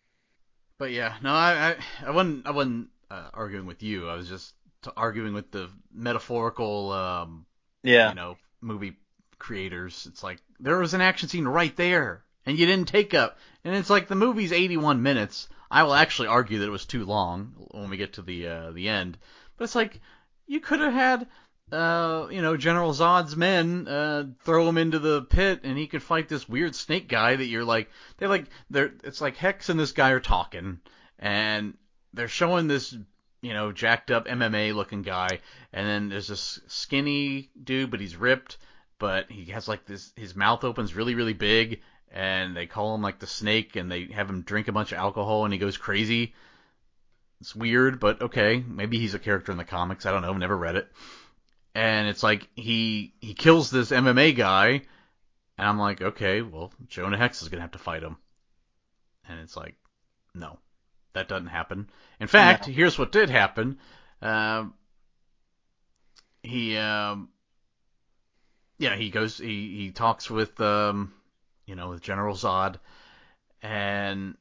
[0.78, 4.08] But yeah, no, I I, I wasn't I wasn't uh, arguing with you.
[4.08, 7.46] I was just t- arguing with the metaphorical, um,
[7.82, 8.10] Yeah.
[8.10, 8.96] you know, movie
[9.38, 10.06] creators.
[10.08, 13.38] It's like there was an action scene right there, and you didn't take up.
[13.64, 15.48] And it's like the movie's 81 minutes.
[15.70, 18.70] I will actually argue that it was too long when we get to the uh,
[18.72, 19.18] the end.
[19.56, 20.00] But it's like
[20.46, 21.26] you could have had.
[21.72, 26.02] Uh, you know, General Zod's men, uh, throw him into the pit and he could
[26.02, 29.78] fight this weird snake guy that you're like, they're like, they're, it's like Hex and
[29.78, 30.80] this guy are talking
[31.20, 31.74] and
[32.12, 32.96] they're showing this,
[33.42, 35.40] you know, jacked up MMA looking guy,
[35.72, 38.58] and then there's this skinny dude, but he's ripped,
[38.98, 41.80] but he has like this, his mouth opens really, really big,
[42.10, 44.98] and they call him like the snake, and they have him drink a bunch of
[44.98, 46.34] alcohol, and he goes crazy.
[47.40, 50.04] It's weird, but okay, maybe he's a character in the comics.
[50.04, 50.90] I don't know, never read it.
[51.74, 54.82] And it's like he he kills this MMA guy,
[55.58, 58.16] and I'm like, okay, well, Jonah Hex is gonna have to fight him.
[59.28, 59.76] And it's like,
[60.34, 60.58] no,
[61.12, 61.88] that doesn't happen.
[62.18, 62.74] In fact, No.
[62.74, 63.78] here's what did happen.
[64.20, 64.74] Um,
[66.42, 67.28] he, um,
[68.78, 71.12] yeah, he goes, he, he talks with, um,
[71.66, 72.76] you know, with General Zod,
[73.62, 74.36] and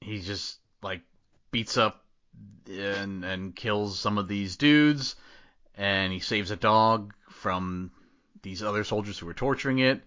[0.00, 1.02] he just like
[1.50, 2.02] beats up
[2.68, 5.16] and and kills some of these dudes,
[5.76, 7.90] and he saves a dog from
[8.42, 10.02] these other soldiers who were torturing it,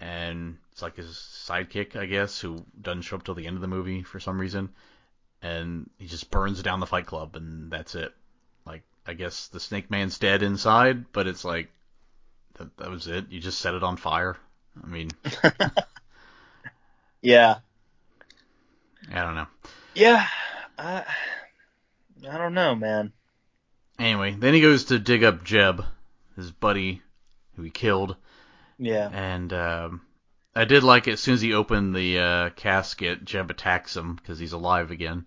[0.00, 3.62] and it's like his sidekick, I guess, who doesn't show up till the end of
[3.62, 4.70] the movie for some reason,
[5.42, 8.12] and he just burns down the Fight Club, and that's it.
[8.66, 11.70] Like, I guess the Snake Man's dead inside, but it's like
[12.54, 13.30] that, that was it.
[13.30, 14.36] You just set it on fire.
[14.82, 15.10] I mean,
[17.24, 17.60] Yeah.
[19.10, 19.46] I don't know.
[19.94, 20.26] Yeah.
[20.78, 21.04] I
[22.30, 23.12] I don't know, man.
[23.98, 25.84] Anyway, then he goes to dig up Jeb,
[26.36, 27.00] his buddy
[27.56, 28.16] who he killed,
[28.78, 29.08] Yeah.
[29.12, 30.00] and um,
[30.54, 34.16] I did like it as soon as he opened the uh, casket, Jeb attacks him
[34.16, 35.26] because he's alive again.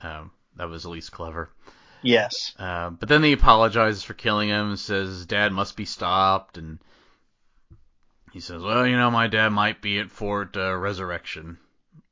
[0.00, 1.50] Um, that was at least clever.
[2.02, 2.54] Yes.
[2.58, 6.56] Uh, but then he apologizes for killing him and says his dad must be stopped,
[6.56, 6.78] and
[8.32, 11.58] he says, "Well, you know, my dad might be at Fort uh, Resurrection,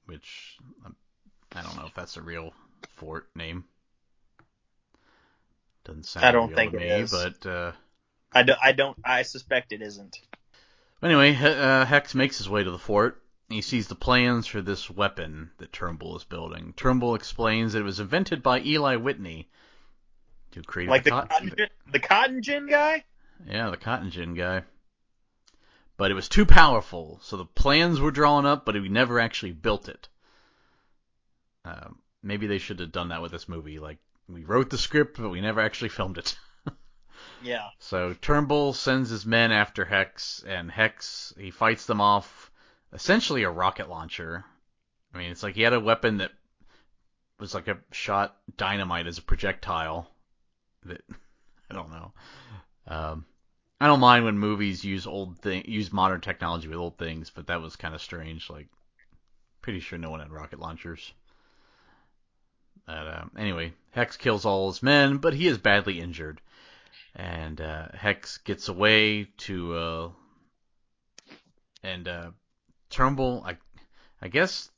[0.07, 0.59] which
[1.55, 2.53] I don't know if that's a real
[2.97, 3.65] fort name.
[5.85, 7.11] Doesn't sound I don't think it me, is.
[7.13, 7.73] but uh,
[8.33, 8.97] I, do, I don't.
[9.05, 10.19] I suspect it isn't.
[11.03, 13.21] anyway, He- uh, Hex makes his way to the fort.
[13.51, 16.73] He sees the plans for this weapon that Turnbull is building.
[16.77, 19.51] Turnbull explains that it was invented by Eli Whitney,
[20.53, 23.05] to create Like the cotton- cotton gin, the cotton gin guy.
[23.47, 24.63] Yeah, the cotton gin guy.
[25.99, 29.53] But it was too powerful, so the plans were drawn up, but we never actually
[29.53, 30.09] built it.
[31.65, 31.89] Uh,
[32.23, 33.79] maybe they should have done that with this movie.
[33.79, 36.37] Like, we wrote the script, but we never actually filmed it.
[37.43, 37.69] Yeah.
[37.79, 42.51] so Turnbull sends his men after Hex, and Hex, he fights them off,
[42.91, 44.47] essentially a rocket launcher.
[45.13, 46.33] I mean, it's like he had a weapon that
[47.39, 50.11] was like a shot dynamite as a projectile.
[50.85, 51.03] That
[51.71, 52.13] I don't know.
[52.87, 53.27] Um,
[53.81, 57.49] I don't mind when movies use old thing, use modern technology with old things, but
[57.49, 58.49] that was kind of strange.
[58.49, 58.69] Like,
[59.61, 61.13] pretty sure no one had rocket launchers.
[62.87, 66.41] But, um, anyway, Hex kills all his men, but he is badly injured,
[67.15, 70.11] and uh, Hex gets away to, uh,
[71.83, 72.31] and uh,
[72.91, 73.57] Turnbull, I,
[74.21, 74.71] I guess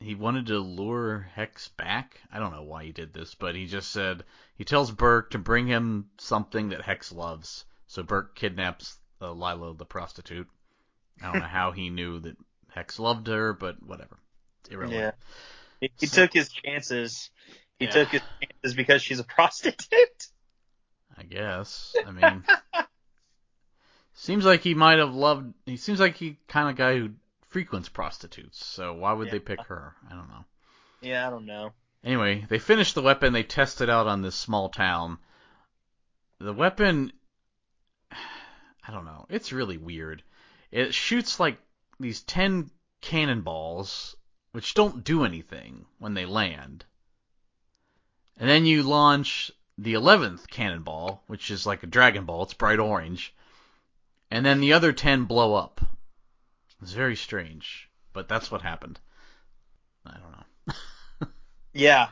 [0.00, 2.20] he wanted to lure Hex back.
[2.32, 4.24] I don't know why he did this, but he just said
[4.56, 7.64] he tells Burke to bring him something that Hex loves.
[7.86, 10.48] So Burke kidnaps uh, Lilah the prostitute.
[11.22, 12.36] I don't know how he knew that
[12.70, 14.18] Hex loved her, but whatever.
[14.60, 15.00] It's irrelevant.
[15.00, 15.26] Yeah.
[15.80, 17.30] He, he So- took his chances.
[17.78, 17.90] He Yeah.
[17.92, 20.26] took his chances because she's a prostitute.
[21.16, 21.94] I guess.
[22.06, 22.44] I mean,
[24.14, 25.52] seems like he might have loved.
[25.66, 27.10] He seems like he kind of guy who
[27.48, 28.64] frequents prostitutes.
[28.64, 29.32] So why would Yeah.
[29.32, 29.94] they pick her?
[30.10, 30.44] I don't know.
[31.00, 31.72] Yeah, I don't know.
[32.04, 33.32] Anyway, they finish the weapon.
[33.32, 35.18] They test it out on this small town.
[36.38, 37.12] The weapon,
[38.12, 39.26] I don't know.
[39.28, 40.22] It's really weird.
[40.70, 41.58] It shoots like
[41.98, 44.14] these ten cannonballs,
[44.52, 46.84] which don't do anything when they land.
[48.36, 52.44] And then you launch the eleventh cannonball, which is like a Dragon Ball.
[52.44, 53.34] It's bright orange.
[54.30, 55.80] And then the other ten blow up.
[56.82, 59.00] It's very strange, but that's what happened.
[60.06, 61.28] I don't know.
[61.74, 62.08] Yeah.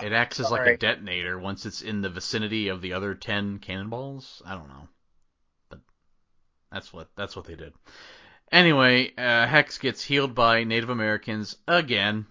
[0.00, 3.58] It acts as like a detonator once it's in the vicinity of the other ten
[3.58, 4.42] cannonballs.
[4.44, 4.88] I don't know,
[5.68, 5.80] but
[6.70, 7.74] that's what that's what they did.
[8.52, 12.26] Anyway, uh, Hex gets healed by Native Americans again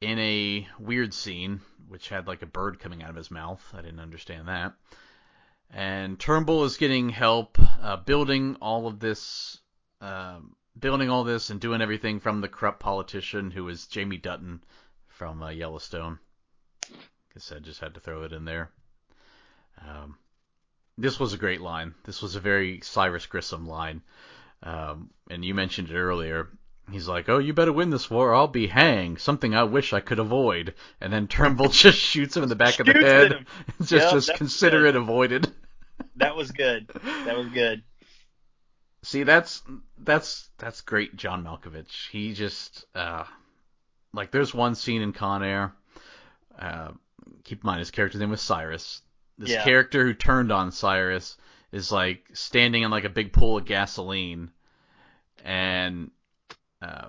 [0.00, 3.62] in a weird scene, which had like a bird coming out of his mouth.
[3.72, 4.72] I didn't understand that.
[5.70, 9.60] And Turnbull is getting help uh, building all of this,
[10.00, 14.64] um, building all this and doing everything from the corrupt politician who is Jamie Dutton
[15.06, 16.18] from uh, Yellowstone.
[17.34, 18.72] Guess I just had to throw it in there.
[19.80, 20.18] Um,
[20.98, 21.94] this was a great line.
[22.02, 24.02] This was a very Cyrus Grissom line.
[24.62, 26.48] Um, and you mentioned it earlier.
[26.90, 29.20] He's like, "Oh, you better win this war, or I'll be hanged.
[29.20, 32.80] Something I wish I could avoid." And then Turnbull just shoots him in the back
[32.80, 33.46] of the Shoots head.
[33.80, 34.88] just, Yep, just consider good.
[34.94, 35.52] it avoided.
[36.16, 36.88] That was good.
[37.24, 37.82] That was good.
[39.04, 39.62] See, that's
[39.98, 42.08] that's that's great, John Malkovich.
[42.10, 43.24] He just uh,
[44.12, 45.72] like there's one scene in Con Air.
[46.58, 46.90] Uh,
[47.44, 49.00] keep in mind his character's name was Cyrus.
[49.38, 49.64] This Yeah.
[49.64, 51.36] character who turned on Cyrus
[51.72, 54.50] is like standing in like a big pool of gasoline,
[55.44, 56.10] and
[56.80, 57.08] uh,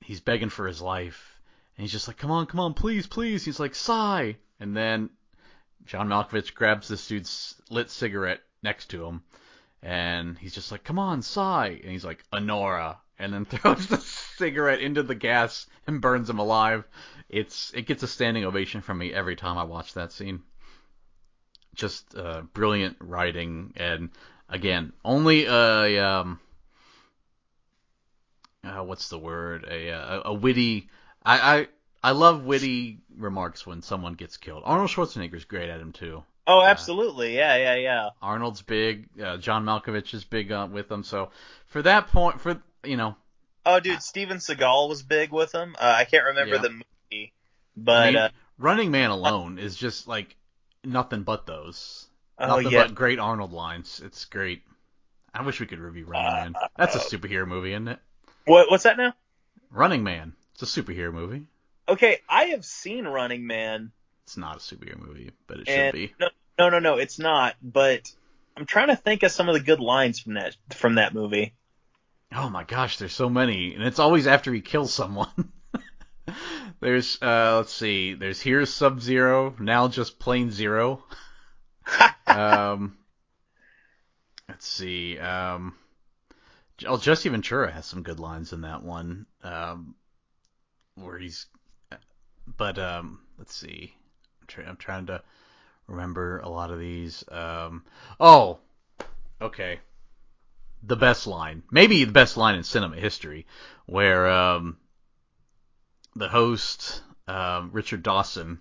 [0.00, 1.40] he's begging for his life,
[1.76, 5.10] and he's just like, "Come on, come on, please, please." He's like, "Sigh," and then
[5.86, 9.22] John Malkovich grabs this dude's lit cigarette next to him,
[9.82, 13.98] and he's just like, "Come on, sigh," and he's like, "Honora," and then throws the
[13.98, 16.84] cigarette into the gas and burns him alive.
[17.30, 20.42] It's it gets a standing ovation from me every time I watch that scene.
[21.74, 24.10] Just uh, brilliant writing, and
[24.48, 26.40] again, only a um,
[28.64, 29.66] uh, what's the word?
[29.70, 30.88] A a, a witty.
[31.24, 31.68] I, I
[32.02, 34.62] I love witty remarks when someone gets killed.
[34.64, 36.22] Arnold Schwarzenegger's great at him too.
[36.46, 37.34] Oh, absolutely.
[37.36, 38.08] Yeah, yeah, yeah.
[38.20, 39.08] Arnold's big.
[39.18, 41.02] Uh, John Malkovich is big uh, with them.
[41.02, 41.30] So
[41.66, 43.16] for that point, for you know,
[43.66, 45.74] Oh, dude, Steven Seagal was big with him.
[45.78, 46.60] Uh, I can't remember Yeah.
[46.62, 47.32] the movie,
[47.74, 50.36] but I mean, uh, Running Man alone is just like
[50.84, 52.06] nothing but those.
[52.38, 54.00] oh nothing yeah, but great Arnold lines.
[54.04, 54.62] It's great.
[55.32, 56.54] I wish we could review Running Man.
[56.76, 57.98] That's a uh, superhero movie, isn't it?
[58.44, 59.14] what what's that now?
[59.70, 60.34] Running Man.
[60.54, 61.46] It's a superhero movie.
[61.88, 63.92] Okay, I have seen Running Man,
[64.24, 66.14] It's not a superhero movie, but it should be.
[66.18, 66.28] no,
[66.58, 67.56] no, no, no, it's not.
[67.62, 68.10] But
[68.56, 71.54] I'm trying to think of some of the good lines from that from that movie.
[72.32, 75.28] Oh my gosh, there's so many, and it's always after he kills someone.
[76.84, 81.02] there's uh let's see, there's here's Sub Zero, now just plain Zero.
[82.26, 82.98] um
[84.48, 85.74] let's see, um
[86.86, 89.24] oh Jesse Ventura has some good lines in that one.
[89.42, 89.94] Um
[90.96, 91.46] where he's
[92.46, 93.94] but um let's see.
[94.42, 95.22] I'm, try, I'm trying to
[95.86, 97.24] remember a lot of these.
[97.30, 97.82] Um,
[98.20, 98.58] oh,
[99.40, 99.80] okay.
[100.82, 103.46] The best line, maybe the best line in cinema history,
[103.86, 104.76] where um,
[106.16, 108.60] the host um, Richard Dawson,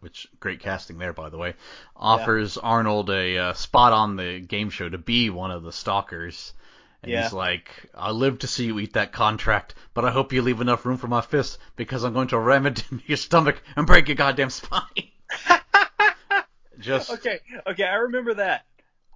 [0.00, 1.54] which great casting there by the way,
[1.96, 6.52] offers Arnold a uh, spot on the game show to be one of the stalkers.
[7.02, 7.22] And Yeah.
[7.22, 10.60] he's like, I live to see you eat that contract, but I hope you leave
[10.60, 13.86] enough room for my fist because I'm going to ram it into your stomach and
[13.86, 14.82] break your goddamn spine.
[16.78, 18.64] Just Okay, okay, I remember that.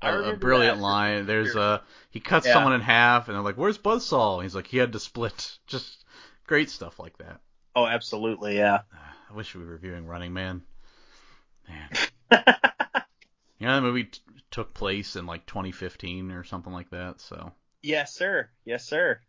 [0.02, 0.82] I a, brilliant that.
[0.82, 1.26] line.
[1.26, 2.52] There's a he cuts Yeah.
[2.52, 6.04] someone in half, and they're like, "Where's Buzzsaw?" He's like, "He had to split." Just
[6.46, 7.40] great stuff like that.
[7.76, 8.80] Oh, absolutely, yeah.
[9.30, 10.62] I wish we were viewing Running Man.
[11.68, 11.88] Man,
[13.58, 14.20] you know, the movie t-
[14.50, 17.52] took place in like 2015 or something like that, so
[17.82, 18.50] yes, sir.
[18.66, 19.20] Yes, sir.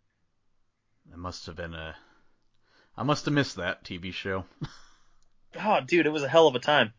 [1.12, 1.96] it must have been a.
[2.98, 4.46] I must have missed that TV show.
[5.58, 6.92] Oh, dude, it was a hell of a time.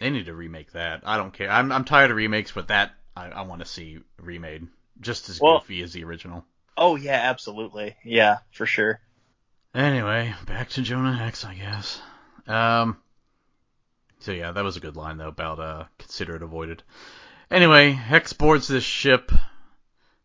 [0.00, 1.02] They need to remake that.
[1.06, 1.48] I don't care.
[1.48, 4.66] I'm I'm tired of remakes, but that I, I want to see remade,
[5.00, 6.44] just as Well- goofy as the original.
[6.76, 7.94] Oh yeah, absolutely.
[8.04, 8.98] Yeah, for sure.
[9.76, 12.00] Anyway, back to Jonah Hex, I guess.
[12.46, 12.96] Um.
[14.20, 16.82] So yeah, that was a good line though about uh consider it avoided.
[17.50, 19.30] Anyway, Hex boards this ship.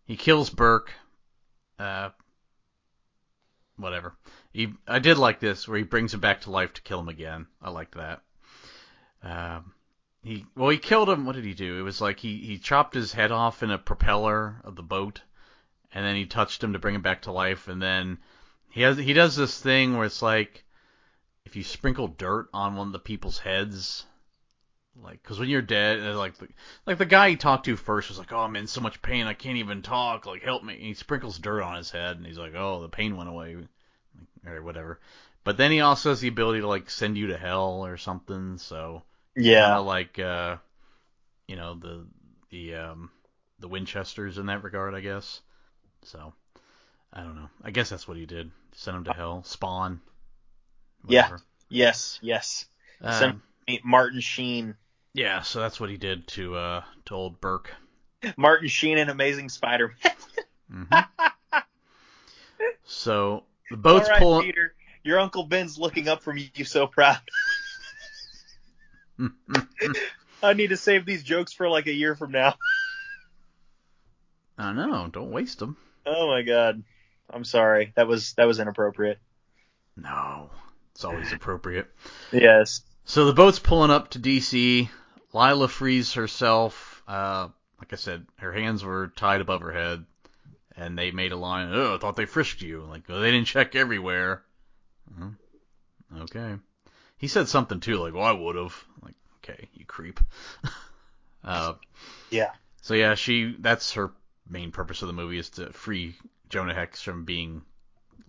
[0.06, 0.94] He kills Burke.
[1.78, 2.12] Uh.
[3.76, 4.16] Whatever.
[4.54, 7.10] He I did like this where he brings him back to life to kill him
[7.10, 7.48] again.
[7.62, 8.22] I liked that.
[9.22, 9.74] Um.
[10.24, 11.26] He well he killed him.
[11.26, 11.78] What did he do?
[11.78, 15.20] It was like he he chopped his head off in a propeller of the boat,
[15.94, 18.18] and then he touched him to bring him back to life, and then
[18.72, 20.64] he has he does this thing where it's like
[21.46, 24.06] if you sprinkle dirt on one of the people's heads,
[24.96, 26.48] like because when you're dead, like the,
[26.86, 29.28] like the guy he talked to first was like, oh I'm in so much pain
[29.28, 30.74] I can't even talk, like help me.
[30.76, 33.58] And he sprinkles dirt on his head, and he's like, oh the pain went away,
[34.46, 35.00] or whatever.
[35.44, 38.58] But then he also has the ability to like send you to hell or something,
[38.58, 39.04] so
[39.36, 39.82] Yeah.
[39.82, 40.58] like uh,
[41.48, 42.08] you know the
[42.50, 43.12] the um
[43.60, 45.42] the Winchesters in that regard, I guess.
[46.04, 46.34] So
[47.14, 47.50] I don't know.
[47.64, 48.52] I guess that's what he did.
[48.74, 49.44] Send him to hell.
[49.44, 50.02] Spawn.
[51.08, 51.38] Yeah.
[51.70, 52.66] Yes, yes.
[53.02, 54.76] Um, Send- Martin Sheen.
[55.14, 55.42] yeah.
[55.42, 57.74] So that's what he did to uh to old Burke.
[58.38, 60.14] Martin Sheen and Amazing Spider-Man.
[60.70, 60.84] hmm
[62.84, 64.44] so the boat's All right, pulling.
[64.44, 64.74] Peter.
[65.04, 67.20] Your Uncle Ben's looking up from you so proud.
[70.44, 72.56] I need to save these jokes for like a year from now.
[74.58, 75.08] I know.
[75.12, 75.78] Don't waste them.
[76.06, 76.84] Oh my god.
[77.34, 77.94] I'm sorry.
[77.96, 79.20] That was that was inappropriate.
[79.96, 80.50] No.
[80.94, 81.88] It's always appropriate.
[82.32, 82.82] Yes.
[83.06, 84.90] So the boat's pulling up to DC.
[85.34, 87.02] Lilah frees herself.
[87.08, 87.48] Uh,
[87.80, 90.06] like I said, her hands were tied above her head,
[90.76, 91.70] and they made a line.
[91.74, 92.82] Oh, I thought they frisked you.
[92.82, 94.44] Like well, they didn't check everywhere.
[95.14, 95.36] Mhm.
[96.22, 96.56] Okay.
[97.18, 100.20] He said something too, like, "Well, I would have." Like, okay, you creep.
[101.44, 101.74] uh,
[102.30, 102.52] Yeah.
[102.82, 103.56] so yeah, she.
[103.60, 104.12] That's her
[104.52, 106.16] main purpose of the movie is to free
[106.50, 107.62] Jonah Hex from being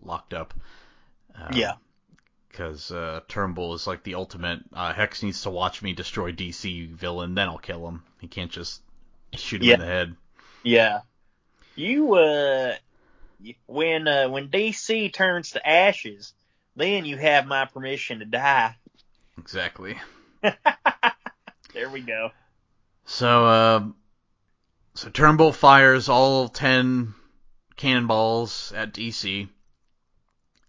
[0.01, 0.55] locked up.
[1.35, 1.75] Um, Yeah.
[2.49, 4.61] because uh, Turnbull is like the ultimate.
[4.73, 8.03] Uh, Hex needs to watch me destroy DC villain, then I'll kill him.
[8.21, 8.83] He can't just
[9.35, 9.75] shoot him Yeah.
[9.75, 10.17] in the head.
[10.63, 11.01] Yeah.
[11.75, 12.75] You uh
[13.67, 16.35] when uh when DC turns to ashes,
[16.77, 18.77] then you have my permission to die.
[19.39, 19.97] Exactly.
[21.73, 22.31] There we go.
[23.07, 23.85] So, uh,
[24.95, 27.15] so Turnbull fires all ten
[27.77, 29.49] cannonballs at DC,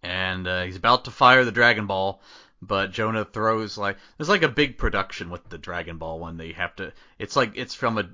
[0.01, 2.21] and uh, he's about to fire the Dragon Ball,
[2.61, 6.38] but Jonah throws like there's like a big production with the Dragon Ball one.
[6.38, 6.93] they have to.
[7.19, 8.09] It's like it's from a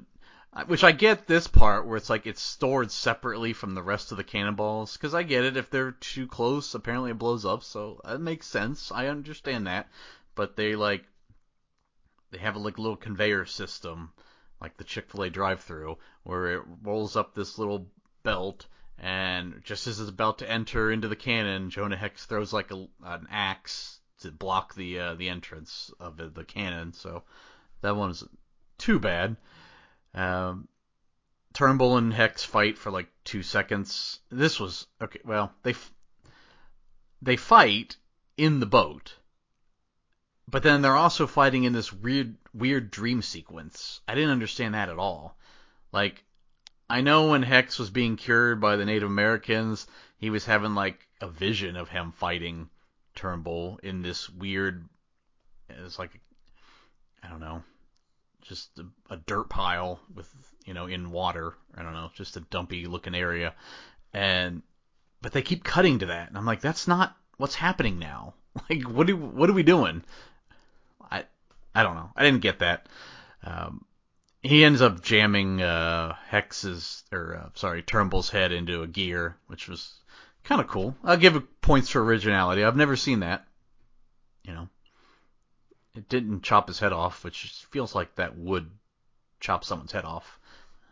[0.66, 4.18] which I get this part where it's like it's stored separately from the rest of
[4.18, 8.01] the cannonballs because I get it if they're too close apparently it blows up so
[8.03, 9.88] that makes sense I understand that
[10.34, 11.05] but they like
[12.32, 14.12] they have a like little conveyor system
[14.62, 17.88] like the Chick-fil-A drive-through where it rolls up this little
[18.24, 22.72] belt and just as it's about to enter into the cannon Jonah Hex throws like
[22.72, 27.24] a, an axe to block the uh, the entrance of the, the cannon so
[27.82, 28.24] that one's
[28.78, 29.38] too bad
[30.14, 30.68] um,
[31.53, 34.20] Turnbull and Hex fight for like two seconds.
[34.30, 35.20] This was okay.
[35.26, 35.93] Well, they f-
[37.22, 37.97] they fight
[38.38, 39.16] in the boat,
[40.50, 44.02] but then they're also fighting in this weird weird dream sequence.
[44.08, 45.38] I didn't understand that at all.
[45.91, 46.24] Like,
[46.89, 49.88] I know when Hex was being cured by the Native Americans,
[50.18, 52.70] he was having like a vision of him fighting
[53.16, 54.88] Turnbull in this weird.
[55.70, 56.20] It's like
[57.24, 57.64] I don't know
[58.50, 60.34] just a, a dirt pile with
[60.66, 61.54] you know in water.
[61.76, 63.54] I don't know, just a dumpy looking area,
[64.14, 64.64] and
[65.22, 68.34] but they keep cutting to that, and I'm like, that's not what's happening now.
[68.70, 70.04] Like, what do what are we doing?
[71.80, 72.10] I don't know.
[72.14, 72.88] I didn't get that.
[73.42, 73.86] Um,
[74.44, 79.70] he ends up jamming uh, Hex's or uh, sorry Turnbull's head into a gear, which
[79.70, 79.94] was
[80.44, 80.94] kind of cool.
[81.06, 82.66] I'll give it points for originality.
[82.66, 83.48] I've never seen that.
[84.44, 84.70] You know,
[85.96, 88.70] it didn't chop his head off, which feels like that would
[89.40, 90.38] chop someone's head off.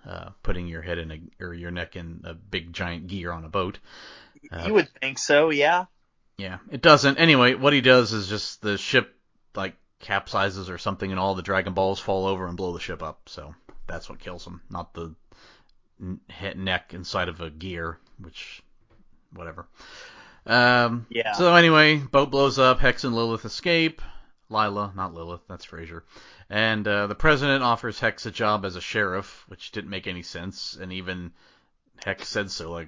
[0.07, 3.43] Uh, putting your head in a or your neck in a big giant gear on
[3.43, 3.77] a boat.
[4.49, 5.83] Uh, you would think so, yeah.
[6.37, 7.17] Yeah, it doesn't.
[7.17, 9.13] Anyway, what he does is just the ship
[9.53, 13.01] like capsizes or something, and all the Dragon Balls fall over and blow the ship
[13.01, 13.29] up.
[13.29, 13.55] So
[13.87, 15.15] that's what kills him, not the
[16.29, 18.61] hit neck inside of a gear, which
[19.33, 19.67] whatever.
[20.45, 21.33] Um, yeah.
[21.33, 22.79] So anyway, boat blows up.
[22.79, 24.01] Hex and Lilith escape.
[24.49, 26.03] Lilah, not Lilith, that's Frasier.
[26.49, 30.23] And uh, the president offers Hex a job as a sheriff, which didn't make any
[30.23, 30.77] sense.
[30.79, 31.33] And even
[32.05, 32.87] Hex said so, like,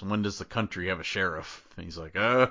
[0.00, 1.66] when does the country have a sheriff?
[1.76, 2.46] And he's like, uh,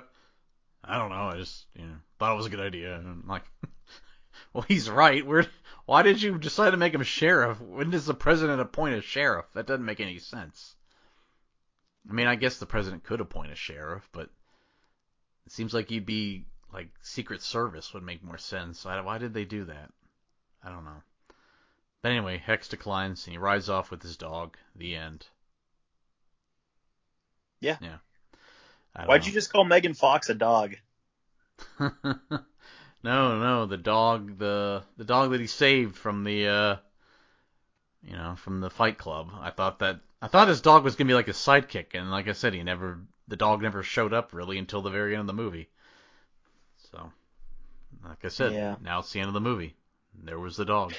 [0.84, 1.28] I don't know.
[1.28, 2.94] I just, you know, thought it was a good idea.
[2.96, 3.42] And I'm like,
[4.56, 5.26] well, he's right.
[5.26, 5.44] Where,
[5.84, 7.60] why did you decide to make him sheriff?
[7.60, 9.44] When does the president appoint a sheriff?
[9.52, 10.74] That doesn't make any sense.
[12.08, 14.30] I mean, I guess the president could appoint a sheriff, but
[15.44, 18.86] it seems like you'd be like Secret Service would make more sense.
[18.86, 19.90] Why did they do that?
[20.64, 21.02] I don't know.
[22.00, 24.56] But anyway, Hex declines and he rides off with his dog.
[24.74, 25.26] The end.
[27.60, 27.76] Yeah.
[27.82, 27.98] Yeah.
[29.04, 29.26] Why'd know.
[29.26, 30.76] you just call Megan Fox a dog?
[33.02, 36.76] no, no, the dog, the the dog that he saved from the, uh,
[38.02, 39.30] you know, from the Fight Club.
[39.40, 42.28] I thought that I thought his dog was gonna be like a sidekick, and like
[42.28, 45.26] I said, he never, the dog never showed up really until the very end of
[45.26, 45.68] the movie.
[46.90, 47.12] So,
[48.04, 48.76] like I said, yeah.
[48.82, 49.74] now it's the end of the movie.
[50.24, 50.94] There was the dog.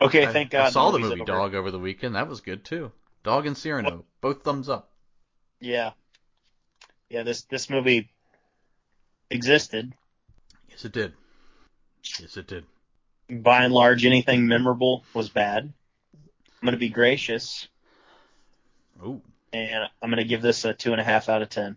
[0.00, 0.66] Okay, I, thank God.
[0.66, 1.24] I saw the movie over.
[1.24, 2.16] Dog over the weekend.
[2.16, 2.92] That was good too.
[3.22, 4.90] Dog and Cyrano, both thumbs up.
[5.60, 5.92] Yeah,
[7.08, 7.22] yeah.
[7.22, 8.10] This this movie
[9.30, 9.94] existed.
[10.72, 11.12] Yes, it did.
[12.20, 12.64] Yes, it did.
[13.30, 15.72] By and large, anything memorable was bad.
[16.14, 17.68] I'm gonna be gracious.
[19.04, 19.22] Ooh.
[19.52, 21.76] And I'm gonna give this a two and a half out of ten.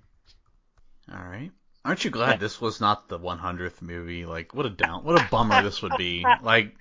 [1.11, 1.51] All right.
[1.83, 2.37] Aren't you glad yeah.
[2.37, 4.25] this was not the 100th movie?
[4.25, 6.25] Like, what a down, what a bummer this would be.
[6.41, 6.75] Like,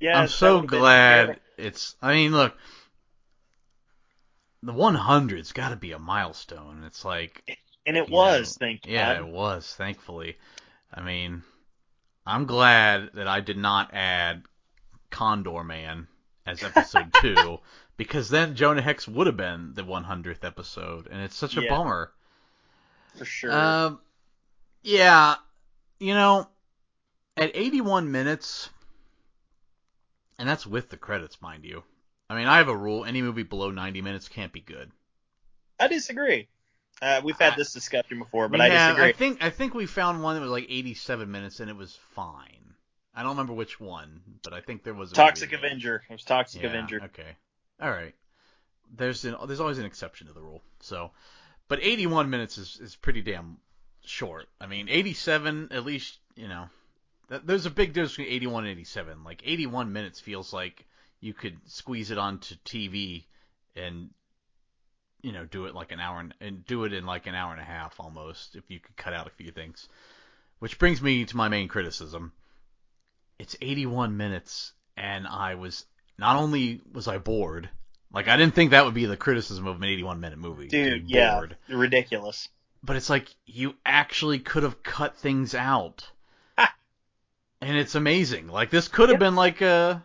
[0.00, 1.94] yeah, I'm so glad it's.
[2.00, 2.54] I mean, look,
[4.62, 6.84] the 100's got to be a milestone.
[6.86, 10.36] It's like, and it was, know, thank Yeah, it was, thankfully.
[10.92, 11.42] I mean,
[12.26, 14.42] I'm glad that I did not add
[15.10, 16.08] Condorman
[16.44, 17.60] as episode two,
[17.96, 21.70] because then Jonah Hex would have been the 100th episode, and it's such a yeah,
[21.70, 22.12] bummer.
[23.16, 23.52] For sure.
[23.52, 24.00] Um,
[24.82, 25.36] yeah,
[26.00, 26.48] you know,
[27.36, 28.70] at 81 minutes,
[30.38, 31.84] and that's with the credits, mind you.
[32.28, 34.90] I mean, I have a rule: any movie below 90 minutes can't be good.
[35.78, 36.48] I disagree.
[37.02, 39.04] Uh, we've had this discussion before, but I disagree.
[39.04, 41.98] I think I think we found one that was like 87 minutes, and it was
[42.14, 42.74] fine.
[43.14, 46.02] I don't remember which one, but I think there was a Toxic Avenger.
[46.08, 47.00] It was Toxic yeah, Avenger.
[47.04, 47.36] Okay.
[47.80, 48.14] All right.
[48.94, 50.62] There's an, there's always an exception to the rule.
[50.80, 51.10] So,
[51.68, 53.58] but 81 minutes is is pretty damn
[54.04, 54.48] short.
[54.60, 56.68] I mean, 87 at least, you know,
[57.28, 59.24] there's a big difference between 81 and 87.
[59.24, 60.86] Like 81 minutes feels like
[61.20, 63.24] you could squeeze it onto TV
[63.74, 64.10] and
[65.26, 67.52] you know do it like an hour and, and do it in like an hour
[67.52, 69.88] and a half almost if you could cut out a few things.
[70.58, 72.32] Which brings me to my main criticism.
[73.38, 75.84] It's 81 minutes and I was
[76.16, 77.68] not only was I bored,
[78.12, 80.68] like I didn't think that would be the criticism of an 81 minute movie.
[80.68, 82.48] Dude, yeah, ridiculous
[82.86, 86.08] but it's like you actually could have cut things out.
[86.56, 88.46] and it's amazing.
[88.46, 90.04] Like this could have been like a,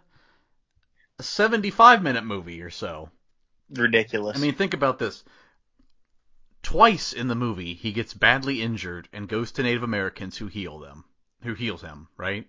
[1.20, 3.10] a 75 minute movie or so.
[3.72, 4.38] Ridiculous.
[4.38, 5.24] I mean, think about this.
[6.64, 10.80] Twice in the movie, he gets badly injured and goes to Native Americans who heal
[10.80, 11.06] them,
[11.44, 12.48] who heals him, right?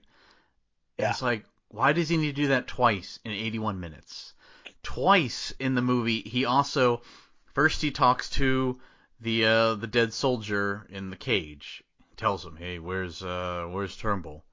[0.99, 1.11] Yeah.
[1.11, 4.35] it's like, why does he need to do that twice in 81 minutes?
[4.83, 7.03] Twice in the movie, he also
[7.47, 8.81] first he talks to
[9.21, 11.83] the uh, the dead soldier in the cage.
[12.17, 14.45] Tells him, "Hey, where's uh, where's Turnbull?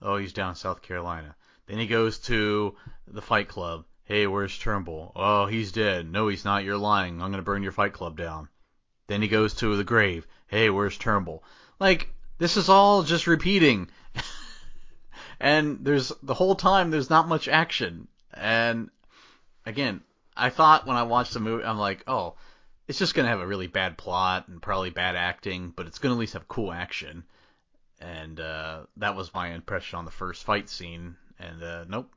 [0.00, 1.34] Oh, he's down in South Carolina."
[1.66, 2.76] Then he goes to
[3.08, 3.84] the Fight Club.
[4.06, 5.10] Hey, where's Turnbull?
[5.16, 6.08] Oh, he's dead.
[6.08, 6.62] No, he's not.
[6.62, 7.20] You're lying.
[7.20, 8.48] I'm gonna burn your Fight Club down.
[9.08, 10.28] Then he goes to the grave.
[10.46, 11.42] Hey, where's Turnbull?
[11.80, 13.90] Like this is all just repeating.
[15.40, 18.06] and there's the whole time there's not much action.
[18.32, 18.90] And
[19.64, 20.02] again,
[20.36, 22.36] I thought when I watched the movie, I'm like, oh,
[22.86, 26.14] it's just gonna have a really bad plot and probably bad acting, but it's gonna
[26.14, 27.24] at least have cool action.
[28.00, 31.16] And uh, that was my impression on the first fight scene.
[31.40, 32.12] And uh, nope,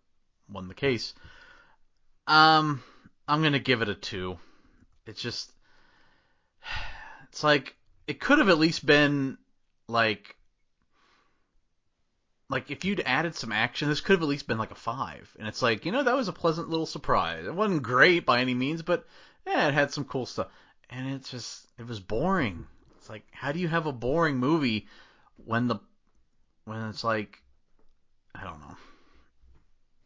[0.47, 1.15] won the case.
[2.29, 2.83] Um,
[3.27, 4.37] I'm gonna give it a two.
[5.07, 5.51] It's just,
[7.27, 7.75] it's like
[8.07, 9.39] it could have at least been
[9.87, 10.35] like
[12.49, 15.35] like if you'd added some action, this could have at least been like a five.
[15.39, 17.45] And it's like, you know, that was a pleasant little surprise.
[17.47, 19.07] It wasn't great by any means, but
[19.47, 20.47] yeah, it had some cool stuff.
[20.91, 22.67] And it just it was boring.
[22.97, 24.87] It's like, how do you have a boring movie
[25.37, 25.79] when the
[26.65, 27.41] when it's like
[28.35, 28.77] I don't know.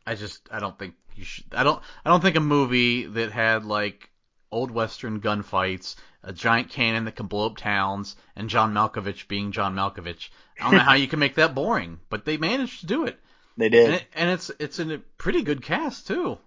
[0.05, 3.31] I just I don't think you should I don't I don't think a movie that
[3.31, 4.09] had like
[4.51, 9.51] old western gunfights, a giant cannon that can blow up towns, and John Malkovich being
[9.51, 10.29] John Malkovich.
[10.59, 13.19] I don't know how you can make that boring, but they managed to do it.
[13.57, 13.85] They did.
[13.85, 16.37] And, it, and it's it's a pretty good cast too.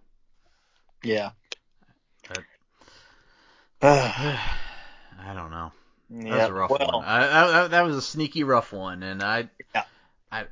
[1.02, 1.30] Yeah.
[2.28, 2.44] But-
[3.82, 5.72] I don't know.
[6.10, 6.36] That yeah.
[6.36, 7.04] was a rough well, one.
[7.04, 9.84] I, I, that was a sneaky rough one, and I, Yeah.
[10.37, 10.45] I,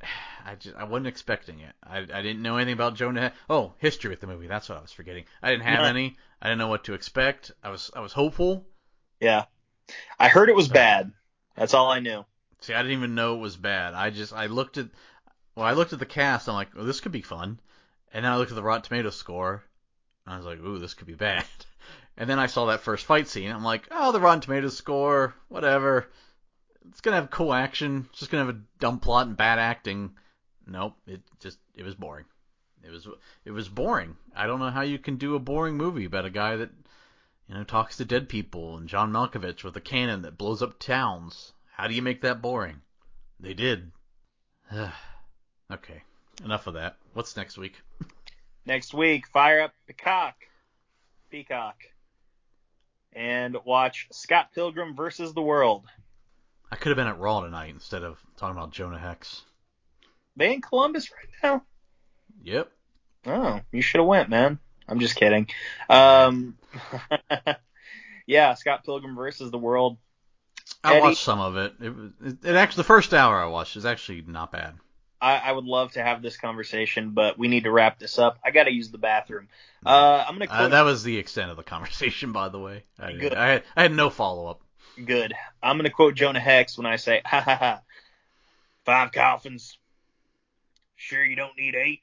[0.51, 1.73] I just I wasn't expecting it.
[1.83, 3.33] I, I didn't know anything about Jonah.
[3.49, 4.47] Oh, history with the movie.
[4.47, 5.25] That's what I was forgetting.
[5.41, 5.89] I didn't have Yeah.
[5.89, 6.17] any.
[6.41, 7.51] I didn't know what to expect.
[7.63, 8.65] I was I was hopeful.
[9.19, 9.45] yeah.
[10.19, 11.11] I heard it was bad.
[11.55, 12.25] That's all I knew.
[12.61, 13.93] See, I didn't even know it was bad.
[13.93, 14.87] I just I looked at
[15.55, 16.49] well, I looked at the cast.
[16.49, 17.59] I'm like, oh, this could be fun.
[18.11, 19.63] And then I looked at the Rotten Tomatoes score.
[20.25, 21.45] And I was like, ooh, this could be bad.
[22.17, 23.51] And then I saw that first fight scene.
[23.51, 26.07] I'm like, oh, the Rotten Tomatoes score, whatever.
[26.89, 28.07] It's gonna have cool action.
[28.09, 30.15] It's just gonna have a dumb plot and bad acting.
[30.67, 32.25] Nope, it just it was boring.
[32.83, 33.07] It was
[33.45, 34.15] it was boring.
[34.35, 36.71] I don't know how you can do a boring movie about a guy that
[37.47, 40.79] you know talks to dead people and John Malkovich with a cannon that blows up
[40.79, 41.53] towns.
[41.71, 42.81] How do you make that boring?
[43.39, 43.91] They did.
[45.71, 46.03] okay,
[46.43, 46.97] enough of that.
[47.13, 47.81] What's next week?
[48.67, 50.33] Next week, fire up Peacock.
[51.29, 51.75] Peacock.
[53.13, 55.85] And watch Scott Pilgrim versus the World.
[56.75, 59.43] I could have been at Raw tonight instead of talking about Jonah Hex.
[60.35, 61.63] They in Columbus right now?
[62.43, 62.69] Yep.
[63.27, 64.59] Oh, you should have went, man.
[64.85, 65.47] I'm just kidding.
[65.89, 66.57] Um,
[68.27, 69.95] yeah, Scott Pilgrim versus the World.
[70.83, 71.75] I Eddie- watched some of it.
[71.79, 74.75] It was it, it actually the first hour I watched is actually not bad.
[75.21, 78.37] I, I would love to have this conversation, but we need to wrap this up.
[78.43, 79.47] I got to use the bathroom.
[79.85, 82.83] Uh, I'm gonna Uh, that was the extent of the conversation, by the way.
[82.99, 83.33] I, Good.
[83.33, 84.59] I, had, I had no follow up.
[85.03, 85.33] Good.
[85.61, 87.81] I'm gonna quote Jonah Hex when I say, "Ha ha ha,
[88.85, 89.77] five coffins.
[90.95, 92.01] Sure, you don't need eight.